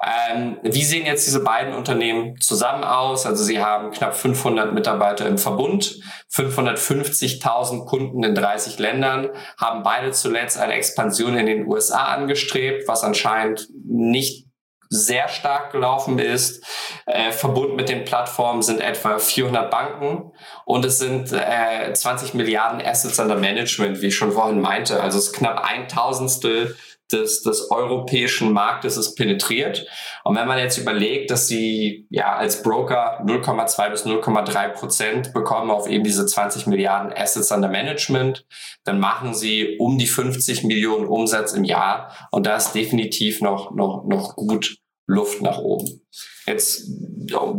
Ähm, 0.02 0.58
wie 0.62 0.84
sehen 0.84 1.06
jetzt 1.06 1.28
diese 1.28 1.44
beiden 1.44 1.74
Unternehmen 1.74 2.40
zusammen 2.40 2.86
aus? 2.86 3.26
Also 3.26 3.44
sie 3.44 3.60
haben 3.60 3.92
knapp 3.92 4.16
500 4.16 4.74
Mitarbeiter 4.74 5.28
im 5.28 5.38
Verbund, 5.38 6.00
550.000 6.34 7.86
Kunden 7.86 8.24
in 8.24 8.34
30 8.34 8.80
Ländern, 8.80 9.30
haben 9.58 9.84
beide 9.84 10.12
zuletzt 10.12 10.58
eine 10.58 10.74
Expansion 10.74 11.36
in 11.38 11.46
den 11.48 11.68
USA 11.68 12.06
angestrebt, 12.06 12.88
was 12.88 13.04
anscheinend 13.04 13.68
nicht 13.84 14.50
sehr 14.90 15.28
stark 15.28 15.72
gelaufen 15.72 16.18
ist. 16.18 16.64
Äh, 17.06 17.32
verbunden 17.32 17.76
mit 17.76 17.90
den 17.90 18.06
Plattformen 18.06 18.62
sind 18.62 18.82
etwa 18.82 19.20
400 19.20 19.70
Banken 19.70 20.32
und 20.66 20.84
es 20.86 20.98
sind 20.98 21.32
äh, 21.32 21.94
20 21.94 22.34
Milliarden 22.34 22.82
Assets 22.82 23.20
under 23.20 23.36
Management, 23.36 24.02
wie 24.02 24.08
ich 24.08 24.16
schon 24.16 24.32
vorhin 24.32 24.62
meinte. 24.62 25.02
Also 25.02 25.20
es 25.20 25.28
ist 25.28 25.34
knapp 25.34 25.64
ein 25.64 25.88
Tausendstel 25.88 26.76
des, 27.12 27.42
des 27.42 27.72
europäischen 27.72 28.52
Marktes 28.54 28.98
ist 28.98 29.16
penetriert. 29.16 29.86
Und 30.24 30.36
wenn 30.36 30.48
man 30.48 30.60
jetzt 30.60 30.78
überlegt, 30.78 31.32
dass 31.32 31.48
sie 31.48 32.08
ja 32.10 32.36
als 32.36 32.62
Broker 32.62 33.24
0,2 33.26 33.90
bis 33.90 34.06
0,3 34.06 34.70
Prozent 34.70 35.34
bekommen 35.34 35.72
auf 35.72 35.88
eben 35.88 36.04
diese 36.04 36.26
20 36.26 36.68
Milliarden 36.68 37.12
Assets 37.14 37.52
under 37.52 37.70
Management, 37.70 38.46
dann 38.84 39.00
machen 39.00 39.34
sie 39.34 39.78
um 39.80 39.98
die 39.98 40.08
50 40.08 40.64
Millionen 40.64 41.06
Umsatz 41.06 41.54
im 41.54 41.64
Jahr. 41.64 42.14
Und 42.32 42.46
da 42.46 42.56
ist 42.56 42.74
definitiv 42.74 43.42
noch, 43.42 43.72
noch, 43.72 44.06
noch 44.06 44.36
gut 44.36 44.78
Luft 45.10 45.42
nach 45.42 45.58
oben. 45.58 46.02
Jetzt 46.46 46.88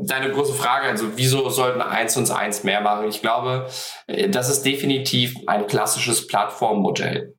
deine 0.04 0.32
große 0.32 0.54
Frage, 0.54 0.88
also 0.88 1.16
wieso 1.16 1.48
sollten 1.50 1.82
eins 1.82 2.16
und 2.16 2.30
eins 2.30 2.62
mehr 2.62 2.80
machen? 2.80 3.08
Ich 3.08 3.22
glaube, 3.22 3.68
äh, 4.06 4.28
das 4.28 4.48
ist 4.48 4.62
definitiv 4.62 5.34
ein 5.46 5.66
klassisches 5.66 6.26
Plattformmodell. 6.28 7.34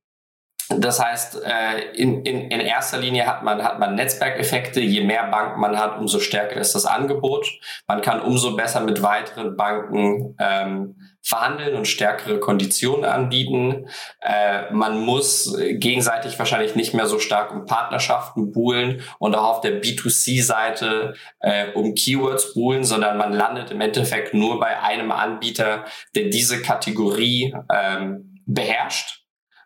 Das 0.78 1.00
heißt, 1.00 1.42
äh, 1.44 1.92
in, 1.96 2.24
in, 2.24 2.50
in 2.52 2.60
erster 2.60 2.98
Linie 2.98 3.26
hat 3.26 3.44
man, 3.44 3.64
hat 3.64 3.80
man 3.80 3.96
Netzwerkeffekte. 3.96 4.80
Je 4.80 5.04
mehr 5.04 5.28
Banken 5.28 5.60
man 5.60 5.78
hat, 5.78 5.98
umso 5.98 6.20
stärker 6.20 6.60
ist 6.60 6.76
das 6.76 6.86
Angebot. 6.86 7.48
Man 7.88 8.02
kann 8.02 8.22
umso 8.22 8.56
besser 8.56 8.82
mit 8.82 9.02
weiteren 9.02 9.58
Banken 9.58 10.36
ähm, 10.40 10.96
verhandeln 11.24 11.76
und 11.76 11.88
stärkere 11.88 12.40
Konditionen 12.40 13.06
anbieten. 13.06 13.88
Äh, 14.22 14.72
man 14.72 15.00
muss 15.00 15.56
gegenseitig 15.58 16.38
wahrscheinlich 16.40 16.76
nicht 16.76 16.94
mehr 16.94 17.08
so 17.08 17.20
stark 17.20 17.52
um 17.52 17.66
Partnerschaften 17.66 18.52
buhlen 18.52 19.02
und 19.20 19.36
auch 19.36 19.58
auf 19.58 19.62
der 19.62 19.82
B2C-Seite 19.82 21.14
äh, 21.40 21.72
um 21.74 21.96
Keywords 21.96 22.54
buhlen, 22.54 22.84
sondern 22.84 23.18
man 23.18 23.34
landet 23.34 23.72
im 23.72 23.82
Endeffekt 23.82 24.34
nur 24.34 24.60
bei 24.60 24.80
einem 24.80 25.12
Anbieter, 25.12 25.86
der 26.16 26.30
diese 26.30 26.62
Kategorie 26.62 27.54
ähm, 27.72 28.42
beherrscht 28.46 29.21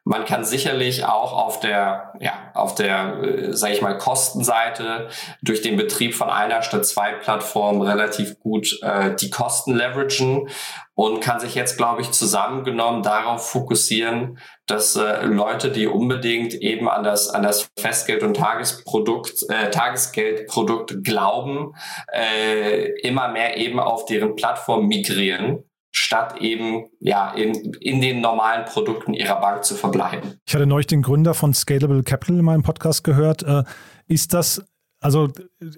man 0.07 0.23
kann 0.23 0.45
sicherlich 0.45 1.03
auch 1.03 1.33
auf 1.33 1.59
der, 1.59 2.13
ja, 2.19 2.33
auf 2.53 2.75
der, 2.75 3.23
äh, 3.23 3.53
sage 3.53 3.73
ich 3.73 3.81
mal, 3.81 3.97
Kostenseite 3.97 5.09
durch 5.41 5.63
den 5.63 5.77
Betrieb 5.77 6.13
von 6.13 6.29
einer 6.29 6.61
statt 6.61 6.85
zwei 6.85 7.13
Plattformen 7.13 7.81
relativ 7.81 8.39
gut 8.39 8.79
äh, 8.83 9.15
die 9.15 9.31
Kosten 9.31 9.75
leveragen 9.75 10.47
und 10.93 11.21
kann 11.21 11.39
sich 11.39 11.55
jetzt, 11.55 11.77
glaube 11.77 12.01
ich, 12.01 12.11
zusammengenommen 12.11 13.01
darauf 13.01 13.49
fokussieren, 13.49 14.37
dass 14.67 14.95
äh, 14.95 15.25
Leute, 15.25 15.71
die 15.71 15.87
unbedingt 15.87 16.53
eben 16.53 16.87
an 16.87 17.03
das, 17.03 17.27
an 17.29 17.41
das 17.41 17.71
Festgeld- 17.75 18.23
und 18.23 18.35
Tagesprodukt, 18.35 19.49
äh, 19.49 19.71
Tagesgeldprodukt 19.71 21.03
glauben, 21.03 21.73
äh, 22.13 22.91
immer 23.01 23.29
mehr 23.29 23.57
eben 23.57 23.79
auf 23.79 24.05
deren 24.05 24.35
Plattform 24.35 24.85
migrieren 24.85 25.63
statt 25.95 26.41
eben 26.41 26.89
ja 26.99 27.31
in, 27.31 27.73
in 27.79 28.01
den 28.01 28.19
normalen 28.19 28.65
Produkten 28.65 29.13
ihrer 29.13 29.39
Bank 29.39 29.63
zu 29.63 29.75
verbleiben. 29.75 30.39
Ich 30.45 30.53
hatte 30.53 30.65
neulich 30.65 30.87
den 30.87 31.01
Gründer 31.01 31.33
von 31.33 31.53
Scalable 31.53 32.03
Capital 32.03 32.39
in 32.39 32.45
meinem 32.45 32.63
Podcast 32.63 33.03
gehört. 33.03 33.43
Äh, 33.43 33.63
ist 34.07 34.33
das 34.33 34.63
also 35.01 35.29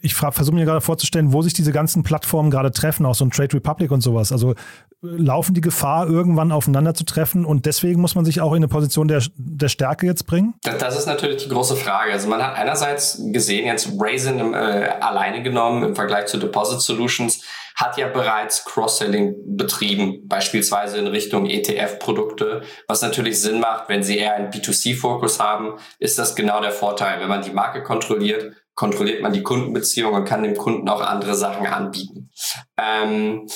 ich 0.02 0.16
versuche 0.16 0.56
mir 0.56 0.64
gerade 0.64 0.80
vorzustellen, 0.80 1.34
wo 1.34 1.42
sich 1.42 1.54
diese 1.54 1.74
ganzen 1.74 2.02
Plattformen 2.02 2.50
gerade 2.50 2.72
treffen, 2.72 3.06
auch 3.06 3.16
so 3.16 3.26
ein 3.26 3.32
Trade 3.32 3.56
Republic 3.56 3.92
und 3.92 4.00
sowas. 4.00 4.32
Also 4.32 4.56
laufen 5.02 5.54
die 5.54 5.60
Gefahr, 5.62 6.08
irgendwann 6.08 6.54
aufeinander 6.54 6.94
zu 6.94 7.04
treffen 7.04 7.44
und 7.44 7.66
deswegen 7.66 8.00
muss 8.00 8.16
man 8.16 8.24
sich 8.24 8.40
auch 8.40 8.52
in 8.52 8.58
eine 8.58 8.70
Position 8.70 9.10
der, 9.10 9.22
der 9.36 9.68
Stärke 9.68 10.06
jetzt 10.06 10.28
bringen? 10.28 10.54
Das, 10.64 10.78
das 10.78 10.98
ist 10.98 11.08
natürlich 11.08 11.44
die 11.44 11.50
große 11.50 11.76
Frage. 11.76 12.14
Also 12.14 12.30
man 12.30 12.42
hat 12.42 12.56
einerseits 12.56 13.22
gesehen, 13.34 13.66
jetzt 13.66 13.90
Raisin 14.00 14.54
äh, 14.54 14.56
alleine 15.02 15.44
genommen 15.44 15.84
im 15.84 15.96
Vergleich 15.96 16.28
zu 16.28 16.38
Deposit 16.38 16.80
Solutions, 16.80 17.44
hat 17.78 17.96
ja 17.98 18.08
bereits 18.08 18.66
Cross-Selling 18.66 19.36
betrieben, 19.56 20.28
beispielsweise 20.28 20.98
in 20.98 21.06
Richtung 21.06 21.46
ETF-Produkte, 21.46 22.64
was 22.88 23.04
natürlich 23.04 23.40
Sinn 23.40 23.60
macht, 23.60 23.88
wenn 23.88 24.02
sie 24.02 24.18
eher 24.18 24.36
einen 24.36 24.50
B2C-Fokus 24.50 25.40
haben, 25.40 25.78
ist 26.00 26.18
das 26.18 26.36
genau 26.36 26.60
der 26.60 26.72
Vorteil. 26.72 27.20
Wenn 27.20 27.30
man 27.30 27.44
die 27.44 27.52
Marke 27.52 27.84
kontrolliert, 27.84 28.52
kontrolliert 28.74 29.22
man 29.22 29.32
die 29.32 29.44
Kundenbeziehung 29.44 30.14
und 30.14 30.26
kann 30.26 30.42
dem 30.42 30.58
Kunden 30.58 30.90
auch 30.90 31.02
andere 31.02 31.36
Sachen 31.36 31.68
anbieten. 31.68 32.32
Ähm, 32.78 33.48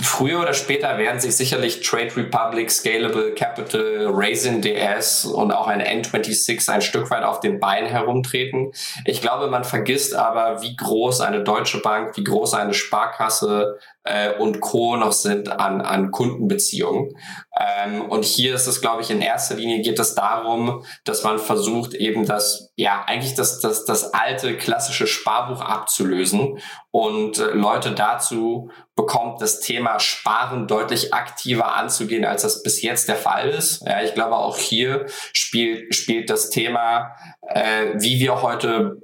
Früher 0.00 0.40
oder 0.40 0.54
später 0.54 0.98
werden 0.98 1.20
sich 1.20 1.36
sicherlich 1.36 1.80
Trade 1.80 2.16
Republic, 2.16 2.70
Scalable 2.70 3.34
Capital, 3.34 4.08
Raisin 4.10 4.60
DS 4.60 5.24
und 5.24 5.52
auch 5.52 5.66
ein 5.66 5.82
N26 5.82 6.70
ein 6.70 6.82
Stück 6.82 7.10
weit 7.10 7.24
auf 7.24 7.40
den 7.40 7.60
Beinen 7.60 7.88
herumtreten. 7.88 8.72
Ich 9.04 9.20
glaube, 9.20 9.48
man 9.48 9.64
vergisst 9.64 10.14
aber, 10.14 10.62
wie 10.62 10.76
groß 10.76 11.20
eine 11.20 11.42
Deutsche 11.42 11.78
Bank, 11.80 12.16
wie 12.16 12.24
groß 12.24 12.54
eine 12.54 12.74
Sparkasse 12.74 13.78
äh, 14.04 14.34
und 14.34 14.60
Co. 14.60 14.96
noch 14.96 15.12
sind 15.12 15.50
an, 15.50 15.80
an 15.80 16.10
Kundenbeziehungen. 16.10 17.16
Ähm, 17.62 18.02
und 18.02 18.24
hier 18.24 18.54
ist 18.54 18.66
es, 18.66 18.80
glaube 18.80 19.02
ich, 19.02 19.10
in 19.10 19.20
erster 19.20 19.54
Linie 19.54 19.82
geht 19.82 19.98
es 19.98 20.14
darum, 20.14 20.84
dass 21.04 21.22
man 21.22 21.38
versucht, 21.38 21.94
eben 21.94 22.26
das, 22.26 22.72
ja, 22.76 23.04
eigentlich 23.06 23.34
das, 23.34 23.60
das, 23.60 23.84
das 23.84 24.14
alte 24.14 24.56
klassische 24.56 25.06
Sparbuch 25.06 25.60
abzulösen 25.60 26.58
und 26.90 27.38
äh, 27.38 27.52
Leute 27.52 27.92
dazu 27.92 28.70
bekommt, 28.96 29.40
das 29.40 29.60
Thema 29.60 30.00
Sparen 30.00 30.66
deutlich 30.66 31.14
aktiver 31.14 31.74
anzugehen, 31.74 32.24
als 32.24 32.42
das 32.42 32.62
bis 32.62 32.82
jetzt 32.82 33.08
der 33.08 33.16
Fall 33.16 33.48
ist. 33.50 33.82
Ja, 33.86 34.02
ich 34.02 34.14
glaube, 34.14 34.36
auch 34.36 34.58
hier 34.58 35.06
spielt, 35.32 35.94
spielt 35.94 36.30
das 36.30 36.50
Thema, 36.50 37.14
äh, 37.48 37.94
wie 37.94 38.18
wir 38.18 38.42
heute 38.42 38.98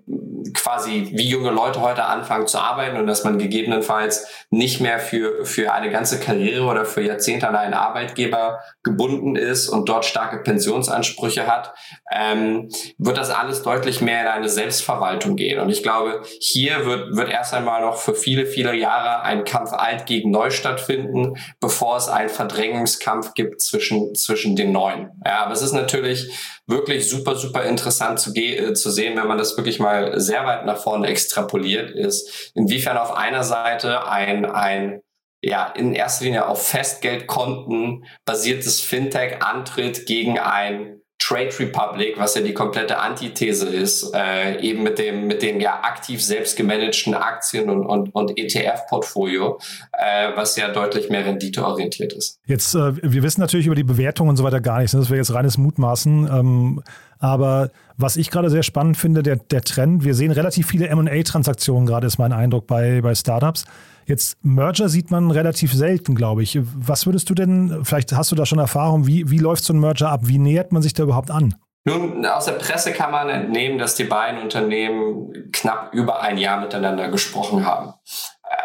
quasi, 0.54 1.10
wie 1.12 1.28
junge 1.28 1.50
Leute 1.50 1.80
heute 1.80 2.04
anfangen 2.04 2.46
zu 2.46 2.58
arbeiten 2.58 2.96
und 2.96 3.06
dass 3.06 3.24
man 3.24 3.38
gegebenenfalls 3.38 4.26
nicht 4.50 4.80
mehr 4.80 4.98
für, 4.98 5.44
für 5.44 5.72
eine 5.72 5.90
ganze 5.90 6.20
Karriere 6.20 6.64
oder 6.64 6.84
für 6.84 7.02
Jahrzehnte 7.02 7.48
an 7.48 7.56
einen 7.56 7.74
Arbeitgeber 7.74 8.47
gebunden 8.82 9.36
ist 9.36 9.68
und 9.68 9.88
dort 9.88 10.04
starke 10.04 10.38
Pensionsansprüche 10.38 11.46
hat, 11.46 11.74
ähm, 12.12 12.68
wird 12.98 13.18
das 13.18 13.30
alles 13.30 13.62
deutlich 13.62 14.00
mehr 14.00 14.22
in 14.22 14.26
eine 14.28 14.48
Selbstverwaltung 14.48 15.36
gehen. 15.36 15.60
Und 15.60 15.70
ich 15.70 15.82
glaube, 15.82 16.22
hier 16.40 16.86
wird, 16.86 17.16
wird 17.16 17.30
erst 17.30 17.54
einmal 17.54 17.82
noch 17.82 17.96
für 17.96 18.14
viele, 18.14 18.46
viele 18.46 18.74
Jahre 18.74 19.22
ein 19.22 19.44
Kampf 19.44 19.72
alt 19.72 20.06
gegen 20.06 20.30
neu 20.30 20.50
stattfinden, 20.50 21.34
bevor 21.60 21.96
es 21.96 22.08
einen 22.08 22.28
Verdrängungskampf 22.28 23.34
gibt 23.34 23.60
zwischen, 23.60 24.14
zwischen 24.14 24.56
den 24.56 24.72
Neuen. 24.72 25.10
Ja, 25.24 25.44
aber 25.44 25.52
es 25.52 25.62
ist 25.62 25.72
natürlich 25.72 26.30
wirklich 26.66 27.08
super, 27.08 27.34
super 27.34 27.64
interessant 27.64 28.20
zu, 28.20 28.34
äh, 28.34 28.74
zu 28.74 28.90
sehen, 28.90 29.16
wenn 29.16 29.26
man 29.26 29.38
das 29.38 29.56
wirklich 29.56 29.80
mal 29.80 30.20
sehr 30.20 30.44
weit 30.44 30.66
nach 30.66 30.76
vorne 30.76 31.08
extrapoliert 31.08 31.90
ist, 31.90 32.52
inwiefern 32.54 32.98
auf 32.98 33.16
einer 33.16 33.42
Seite 33.42 34.06
ein, 34.06 34.44
ein 34.44 35.00
ja, 35.40 35.66
in 35.68 35.94
erster 35.94 36.24
Linie 36.24 36.46
auf 36.46 36.66
Festgeldkonten 36.66 38.04
basiertes 38.24 38.80
Fintech 38.80 39.42
antritt 39.42 40.06
gegen 40.06 40.38
ein 40.38 40.98
Trade 41.20 41.50
Republic, 41.58 42.14
was 42.16 42.36
ja 42.36 42.42
die 42.42 42.54
komplette 42.54 42.98
Antithese 42.98 43.68
ist, 43.68 44.14
äh, 44.14 44.60
eben 44.60 44.84
mit 44.84 44.98
dem, 44.98 45.26
mit 45.26 45.42
dem 45.42 45.60
ja 45.60 45.80
aktiv 45.82 46.22
selbst 46.24 46.56
gemanagten 46.56 47.12
Aktien- 47.14 47.68
und, 47.68 47.84
und, 47.84 48.14
und 48.14 48.38
ETF-Portfolio, 48.38 49.58
äh, 49.92 50.30
was 50.36 50.56
ja 50.56 50.68
deutlich 50.68 51.10
mehr 51.10 51.26
renditeorientiert 51.26 52.12
ist. 52.12 52.38
Jetzt, 52.46 52.74
äh, 52.76 52.92
wir 53.02 53.22
wissen 53.24 53.40
natürlich 53.40 53.66
über 53.66 53.74
die 53.74 53.82
Bewertung 53.84 54.28
und 54.28 54.36
so 54.36 54.44
weiter 54.44 54.60
gar 54.60 54.78
nichts. 54.78 54.94
Ne? 54.94 55.00
Das 55.00 55.10
wäre 55.10 55.18
jetzt 55.18 55.34
reines 55.34 55.58
Mutmaßen. 55.58 56.28
Ähm, 56.32 56.82
aber 57.18 57.70
was 57.96 58.16
ich 58.16 58.30
gerade 58.30 58.48
sehr 58.48 58.62
spannend 58.62 58.96
finde, 58.96 59.24
der, 59.24 59.36
der 59.36 59.62
Trend, 59.62 60.04
wir 60.04 60.14
sehen 60.14 60.30
relativ 60.30 60.68
viele 60.68 60.94
MA-Transaktionen, 60.94 61.84
gerade 61.84 62.06
ist 62.06 62.18
mein 62.18 62.32
Eindruck 62.32 62.68
bei, 62.68 63.00
bei 63.00 63.16
Startups. 63.16 63.64
Jetzt 64.08 64.38
Merger 64.42 64.88
sieht 64.88 65.10
man 65.10 65.30
relativ 65.30 65.74
selten, 65.74 66.14
glaube 66.14 66.42
ich. 66.42 66.58
Was 66.62 67.04
würdest 67.04 67.28
du 67.28 67.34
denn, 67.34 67.84
vielleicht 67.84 68.10
hast 68.12 68.32
du 68.32 68.36
da 68.36 68.46
schon 68.46 68.58
Erfahrung, 68.58 69.06
wie, 69.06 69.30
wie 69.30 69.38
läuft 69.38 69.64
so 69.64 69.74
ein 69.74 69.80
Merger 69.80 70.08
ab? 70.10 70.22
Wie 70.24 70.38
nähert 70.38 70.72
man 70.72 70.80
sich 70.80 70.94
da 70.94 71.02
überhaupt 71.02 71.30
an? 71.30 71.54
Nun, 71.84 72.24
aus 72.24 72.46
der 72.46 72.52
Presse 72.52 72.92
kann 72.92 73.10
man 73.10 73.28
entnehmen, 73.28 73.78
dass 73.78 73.94
die 73.94 74.04
beiden 74.04 74.42
Unternehmen 74.42 75.50
knapp 75.52 75.92
über 75.92 76.22
ein 76.22 76.38
Jahr 76.38 76.60
miteinander 76.60 77.08
gesprochen 77.08 77.66
haben. 77.66 77.92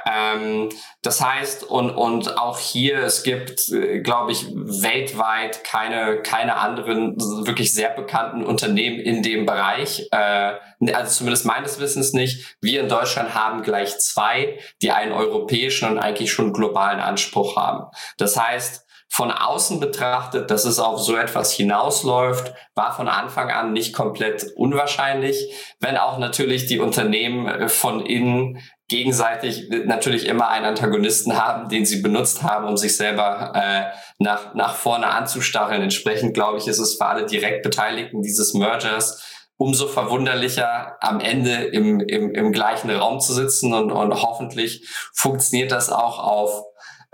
Ähm, 0.06 0.70
das 1.02 1.22
heißt, 1.22 1.64
und, 1.64 1.90
und 1.92 2.38
auch 2.38 2.60
hier, 2.60 3.00
es 3.00 3.24
gibt, 3.24 3.70
äh, 3.70 4.00
glaube 4.00 4.32
ich, 4.32 4.46
weltweit 4.54 5.64
keine, 5.64 6.22
keine 6.22 6.58
anderen 6.58 7.18
wirklich 7.46 7.74
sehr 7.74 7.90
bekannten 7.90 8.44
Unternehmen 8.44 9.00
in 9.00 9.24
dem 9.24 9.46
Bereich. 9.46 10.08
Äh, 10.12 10.54
also 10.94 11.18
zumindest 11.18 11.46
meines 11.46 11.80
Wissens 11.80 12.14
nicht. 12.14 12.58
Wir 12.62 12.82
in 12.82 12.90
Deutschland 12.90 13.34
haben 13.34 13.64
gleich 13.64 13.98
zwei, 14.00 14.60
die 14.82 14.92
einen 14.92 15.14
europäischen 15.14 15.90
und 15.90 16.00
eigentlich 16.00 16.32
schon 16.32 16.54
globalen 16.54 17.00
Anspruch 17.00 17.56
haben. 17.56 17.86
Das 18.18 18.38
heißt, 18.38 18.84
von 19.14 19.30
außen 19.30 19.80
betrachtet, 19.80 20.50
dass 20.50 20.66
es 20.66 20.80
auf 20.80 21.00
so 21.00 21.16
etwas 21.16 21.54
hinausläuft, 21.54 22.52
war 22.74 22.96
von 22.96 23.08
Anfang 23.08 23.52
an 23.52 23.72
nicht 23.72 23.94
komplett 23.94 24.44
unwahrscheinlich, 24.56 25.54
wenn 25.80 25.98
auch 25.98 26.18
natürlich 26.18 26.66
die 26.66 26.80
Unternehmen 26.80 27.48
äh, 27.48 27.70
von 27.70 28.04
innen 28.04 28.58
gegenseitig 28.94 29.70
natürlich 29.86 30.28
immer 30.28 30.50
einen 30.50 30.66
Antagonisten 30.66 31.36
haben, 31.36 31.68
den 31.68 31.84
sie 31.84 32.04
benutzt 32.04 32.44
haben, 32.44 32.68
um 32.68 32.78
sich 32.78 32.96
selber 32.96 33.52
äh, 33.56 33.86
nach, 34.20 34.54
nach 34.54 34.76
vorne 34.76 35.08
anzustacheln. 35.08 35.82
Entsprechend, 35.82 36.36
glaube 36.36 36.60
ich, 36.60 36.68
ist 36.68 36.78
es 36.78 36.98
für 36.98 37.08
alle 37.08 37.26
direkt 37.26 37.64
Beteiligten 37.64 38.22
dieses 38.22 38.54
Mergers 38.54 39.24
umso 39.58 39.88
verwunderlicher, 39.88 40.98
am 41.00 41.20
Ende 41.20 41.64
im, 41.64 42.02
im, 42.02 42.36
im 42.36 42.52
gleichen 42.52 42.92
Raum 42.92 43.20
zu 43.20 43.34
sitzen 43.34 43.74
und, 43.74 43.92
und 43.92 44.22
hoffentlich 44.22 44.88
funktioniert 45.14 45.72
das 45.72 45.90
auch 45.90 46.20
auf 46.20 46.64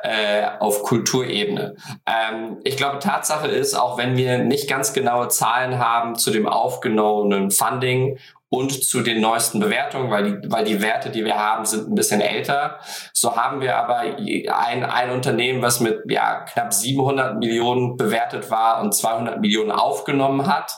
äh, 0.02 0.48
auf 0.60 0.84
Kulturebene. 0.84 1.76
Ähm, 2.06 2.60
ich 2.64 2.78
glaube, 2.78 3.00
Tatsache 3.00 3.48
ist, 3.48 3.74
auch 3.76 3.98
wenn 3.98 4.16
wir 4.16 4.38
nicht 4.38 4.70
ganz 4.70 4.94
genaue 4.94 5.28
Zahlen 5.28 5.78
haben 5.78 6.16
zu 6.16 6.32
dem 6.32 6.48
aufgenommenen 6.48 7.52
Funding 7.52 8.18
und 8.50 8.84
zu 8.84 9.02
den 9.02 9.22
neuesten 9.22 9.60
Bewertungen, 9.60 10.10
weil 10.10 10.24
die, 10.24 10.52
weil 10.52 10.66
die 10.66 10.82
Werte, 10.82 11.12
die 11.12 11.24
wir 11.24 11.36
haben, 11.36 11.66
sind 11.66 11.88
ein 11.88 11.96
bisschen 11.96 12.20
älter. 12.20 12.80
So 13.14 13.36
haben 13.36 13.62
wir 13.62 13.78
aber 13.78 14.00
ein, 14.00 14.84
ein 14.84 15.12
Unternehmen, 15.12 15.62
was 15.62 15.80
mit 15.80 16.02
ja, 16.10 16.42
knapp 16.42 16.74
700 16.74 17.38
Millionen 17.38 17.96
bewertet 17.96 18.50
war 18.50 18.82
und 18.82 18.94
200 18.96 19.40
Millionen 19.40 19.72
aufgenommen 19.72 20.48
hat. 20.48 20.72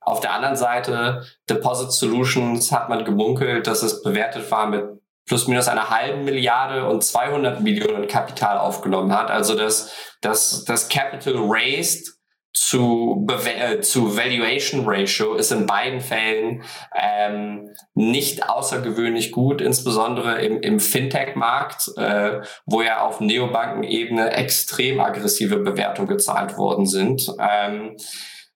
Auf 0.00 0.20
der 0.20 0.32
anderen 0.32 0.54
Seite, 0.54 1.24
Deposit 1.50 1.90
Solutions 1.90 2.70
hat 2.70 2.88
man 2.88 3.04
gemunkelt, 3.04 3.66
dass 3.66 3.82
es 3.82 4.02
bewertet 4.02 4.48
war 4.52 4.68
mit 4.68 4.84
plus 5.26 5.48
minus 5.48 5.66
einer 5.66 5.90
halben 5.90 6.24
Milliarde 6.24 6.88
und 6.88 7.02
200 7.02 7.60
Millionen 7.60 8.06
Kapital 8.06 8.58
aufgenommen 8.58 9.12
hat. 9.12 9.32
Also 9.32 9.56
das, 9.56 9.92
das, 10.20 10.64
das 10.64 10.88
Capital 10.88 11.34
raised 11.36 12.15
zu, 12.56 13.26
äh, 13.44 13.80
zu 13.80 14.16
Valuation 14.16 14.84
Ratio 14.86 15.34
ist 15.34 15.52
in 15.52 15.66
beiden 15.66 16.00
Fällen 16.00 16.62
ähm, 16.94 17.68
nicht 17.92 18.48
außergewöhnlich 18.48 19.30
gut, 19.30 19.60
insbesondere 19.60 20.40
im, 20.40 20.62
im 20.62 20.80
Fintech-Markt, 20.80 21.92
äh, 21.98 22.40
wo 22.64 22.80
ja 22.80 23.02
auf 23.02 23.20
Neobanken-Ebene 23.20 24.30
extrem 24.30 25.00
aggressive 25.00 25.58
Bewertungen 25.58 26.08
gezahlt 26.08 26.56
worden 26.56 26.86
sind. 26.86 27.30
Ähm, 27.38 27.98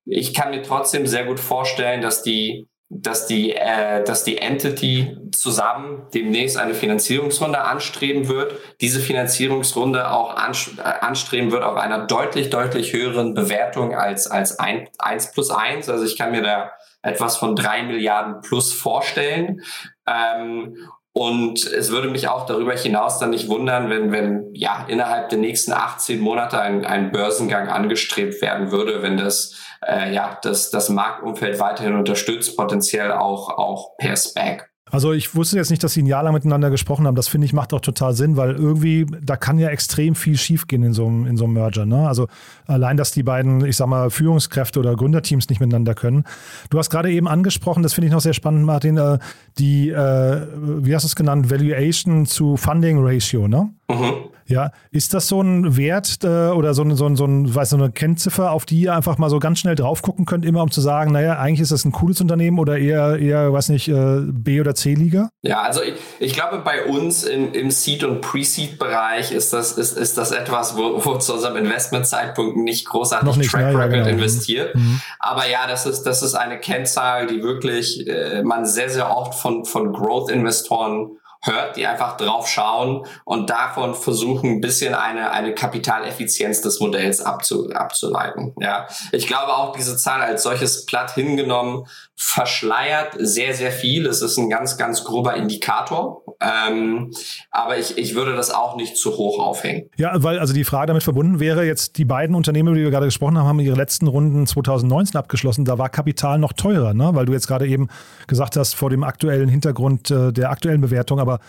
ich 0.06 0.32
kann 0.32 0.50
mir 0.50 0.62
trotzdem 0.62 1.06
sehr 1.06 1.26
gut 1.26 1.38
vorstellen, 1.38 2.00
dass 2.00 2.22
die 2.22 2.69
dass 2.92 3.28
die, 3.28 3.54
äh, 3.54 4.02
dass 4.02 4.24
die 4.24 4.38
Entity 4.38 5.16
zusammen 5.30 6.08
demnächst 6.12 6.56
eine 6.56 6.74
Finanzierungsrunde 6.74 7.60
anstreben 7.60 8.28
wird, 8.28 8.56
diese 8.80 8.98
Finanzierungsrunde 8.98 10.10
auch 10.10 10.34
äh, 10.34 10.82
anstreben 10.82 11.52
wird 11.52 11.62
auf 11.62 11.76
einer 11.76 12.06
deutlich, 12.06 12.50
deutlich 12.50 12.92
höheren 12.92 13.32
Bewertung 13.34 13.94
als, 13.94 14.26
als 14.26 14.58
ein, 14.58 14.88
1 14.98 15.30
plus 15.30 15.50
1. 15.50 15.88
Also 15.88 16.04
ich 16.04 16.18
kann 16.18 16.32
mir 16.32 16.42
da 16.42 16.72
etwas 17.00 17.36
von 17.36 17.54
drei 17.54 17.84
Milliarden 17.84 18.40
plus 18.40 18.72
vorstellen. 18.72 19.62
Ähm, 20.08 20.76
und 21.12 21.64
es 21.64 21.90
würde 21.90 22.08
mich 22.08 22.28
auch 22.28 22.46
darüber 22.46 22.72
hinaus 22.72 23.18
dann 23.18 23.30
nicht 23.30 23.48
wundern, 23.48 23.90
wenn, 23.90 24.12
wenn 24.12 24.54
ja 24.54 24.86
innerhalb 24.88 25.28
der 25.28 25.38
nächsten 25.38 25.72
18 25.72 26.20
Monate 26.20 26.60
ein, 26.60 26.84
ein 26.84 27.10
Börsengang 27.10 27.68
angestrebt 27.68 28.40
werden 28.40 28.70
würde, 28.70 29.02
wenn 29.02 29.16
das 29.16 29.56
äh, 29.86 30.12
ja, 30.12 30.38
das, 30.42 30.70
das 30.70 30.88
Marktumfeld 30.88 31.58
weiterhin 31.58 31.96
unterstützt, 31.96 32.56
potenziell 32.56 33.12
auch, 33.12 33.48
auch 33.50 33.96
per 33.96 34.16
Spec. 34.16 34.69
Also 34.90 35.12
ich 35.12 35.34
wusste 35.34 35.56
jetzt 35.56 35.70
nicht, 35.70 35.82
dass 35.84 35.92
sie 35.92 36.02
ein 36.02 36.06
Jahr 36.06 36.22
lang 36.22 36.34
miteinander 36.34 36.70
gesprochen 36.70 37.06
haben. 37.06 37.14
Das 37.14 37.28
finde 37.28 37.46
ich 37.46 37.52
macht 37.52 37.72
auch 37.72 37.80
total 37.80 38.14
Sinn, 38.14 38.36
weil 38.36 38.56
irgendwie, 38.56 39.06
da 39.22 39.36
kann 39.36 39.58
ja 39.58 39.68
extrem 39.68 40.14
viel 40.14 40.36
schiefgehen 40.36 40.82
in 40.82 40.92
so 40.92 41.06
einem, 41.06 41.26
in 41.26 41.36
so 41.36 41.44
einem 41.44 41.54
Merger. 41.54 41.86
Ne? 41.86 42.08
Also 42.08 42.28
allein, 42.66 42.96
dass 42.96 43.12
die 43.12 43.22
beiden, 43.22 43.64
ich 43.64 43.76
sag 43.76 43.86
mal, 43.86 44.10
Führungskräfte 44.10 44.80
oder 44.80 44.96
Gründerteams 44.96 45.48
nicht 45.48 45.60
miteinander 45.60 45.94
können. 45.94 46.24
Du 46.70 46.78
hast 46.78 46.90
gerade 46.90 47.10
eben 47.10 47.28
angesprochen, 47.28 47.82
das 47.82 47.94
finde 47.94 48.08
ich 48.08 48.12
noch 48.12 48.20
sehr 48.20 48.34
spannend, 48.34 48.64
Martin, 48.64 48.96
äh, 48.96 49.18
die, 49.58 49.90
äh, 49.90 50.46
wie 50.56 50.94
hast 50.94 51.04
du 51.04 51.08
es 51.08 51.16
genannt, 51.16 51.50
Valuation 51.50 52.26
zu 52.26 52.56
Funding 52.56 52.98
Ratio, 53.00 53.48
ne? 53.48 53.70
Mhm. 53.90 54.12
Ja, 54.50 54.72
ist 54.90 55.14
das 55.14 55.28
so 55.28 55.40
ein 55.40 55.76
Wert 55.76 56.18
äh, 56.24 56.48
oder 56.50 56.74
so, 56.74 56.82
ein, 56.82 56.96
so, 56.96 57.06
ein, 57.06 57.14
so, 57.14 57.24
ein, 57.24 57.54
weiß, 57.54 57.70
so 57.70 57.76
eine 57.76 57.92
Kennziffer, 57.92 58.50
auf 58.50 58.66
die 58.66 58.80
ihr 58.80 58.94
einfach 58.94 59.16
mal 59.16 59.30
so 59.30 59.38
ganz 59.38 59.60
schnell 59.60 59.76
drauf 59.76 60.02
gucken 60.02 60.24
könnt, 60.24 60.44
immer 60.44 60.62
um 60.62 60.70
zu 60.70 60.80
sagen, 60.80 61.12
naja, 61.12 61.38
eigentlich 61.38 61.60
ist 61.60 61.70
das 61.70 61.84
ein 61.84 61.92
cooles 61.92 62.20
Unternehmen 62.20 62.58
oder 62.58 62.76
eher, 62.76 63.16
eher 63.18 63.52
weiß 63.52 63.68
nicht, 63.68 63.88
äh, 63.88 64.22
B- 64.22 64.60
oder 64.60 64.74
C-Liga? 64.74 65.30
Ja, 65.42 65.62
also 65.62 65.82
ich, 65.82 65.94
ich 66.18 66.34
glaube, 66.34 66.58
bei 66.58 66.84
uns 66.84 67.22
im, 67.22 67.52
im 67.52 67.70
Seed- 67.70 68.02
und 68.02 68.20
Pre-Seed-Bereich 68.22 69.30
ist 69.30 69.52
das, 69.52 69.72
ist, 69.72 69.96
ist 69.96 70.18
das 70.18 70.32
etwas, 70.32 70.76
wo, 70.76 71.04
wo 71.04 71.16
zu 71.18 71.34
unserem 71.34 71.56
Investmentzeitpunkt 71.56 72.56
nicht 72.56 72.86
großartig 72.86 73.26
Noch 73.28 73.36
nicht, 73.36 73.50
Track 73.50 73.66
Record 73.66 73.92
ja, 73.92 73.98
genau. 73.98 74.08
investiert. 74.08 74.74
Mhm. 74.74 75.00
Aber 75.20 75.48
ja, 75.48 75.68
das 75.68 75.86
ist, 75.86 76.02
das 76.02 76.22
ist 76.22 76.34
eine 76.34 76.58
Kennzahl, 76.58 77.28
die 77.28 77.42
wirklich 77.42 78.04
äh, 78.08 78.42
man 78.42 78.66
sehr, 78.66 78.90
sehr 78.90 79.16
oft 79.16 79.34
von, 79.34 79.64
von 79.64 79.92
Growth-Investoren 79.92 81.19
hört, 81.42 81.76
die 81.76 81.86
einfach 81.86 82.16
drauf 82.16 82.48
schauen 82.48 83.06
und 83.24 83.50
davon 83.50 83.94
versuchen, 83.94 84.50
ein 84.50 84.60
bisschen 84.60 84.94
eine, 84.94 85.30
eine 85.30 85.54
Kapitaleffizienz 85.54 86.60
des 86.60 86.80
Modells 86.80 87.20
abzu, 87.20 87.70
abzuleiten. 87.70 88.54
Ja, 88.58 88.86
ich 89.12 89.26
glaube 89.26 89.54
auch 89.54 89.74
diese 89.74 89.96
Zahl 89.96 90.20
als 90.20 90.42
solches 90.42 90.84
platt 90.86 91.12
hingenommen 91.12 91.86
verschleiert 92.22 93.16
sehr, 93.18 93.54
sehr 93.54 93.72
viel. 93.72 94.06
Es 94.06 94.20
ist 94.20 94.36
ein 94.36 94.50
ganz, 94.50 94.76
ganz 94.76 95.04
grober 95.04 95.36
Indikator. 95.36 96.22
Ähm, 96.38 97.12
aber 97.50 97.78
ich, 97.78 97.96
ich 97.96 98.14
würde 98.14 98.36
das 98.36 98.50
auch 98.50 98.76
nicht 98.76 98.98
zu 98.98 99.16
hoch 99.16 99.38
aufhängen. 99.38 99.88
Ja, 99.96 100.22
weil 100.22 100.38
also 100.38 100.52
die 100.52 100.64
Frage 100.64 100.88
damit 100.88 101.02
verbunden 101.02 101.40
wäre, 101.40 101.64
jetzt 101.64 101.96
die 101.96 102.04
beiden 102.04 102.36
Unternehmen, 102.36 102.68
über 102.68 102.76
die 102.76 102.84
wir 102.84 102.90
gerade 102.90 103.06
gesprochen 103.06 103.38
haben, 103.38 103.48
haben 103.48 103.60
ihre 103.60 103.74
letzten 103.74 104.06
Runden 104.06 104.46
2019 104.46 105.18
abgeschlossen. 105.18 105.64
Da 105.64 105.78
war 105.78 105.88
Kapital 105.88 106.38
noch 106.38 106.52
teurer, 106.52 106.92
ne? 106.92 107.08
weil 107.14 107.24
du 107.24 107.32
jetzt 107.32 107.48
gerade 107.48 107.66
eben 107.66 107.88
gesagt 108.26 108.54
hast, 108.54 108.74
vor 108.74 108.90
dem 108.90 109.02
aktuellen 109.02 109.48
Hintergrund 109.48 110.10
äh, 110.10 110.30
der 110.30 110.50
aktuellen 110.50 110.82
Bewertung. 110.82 111.20
Aber 111.20 111.40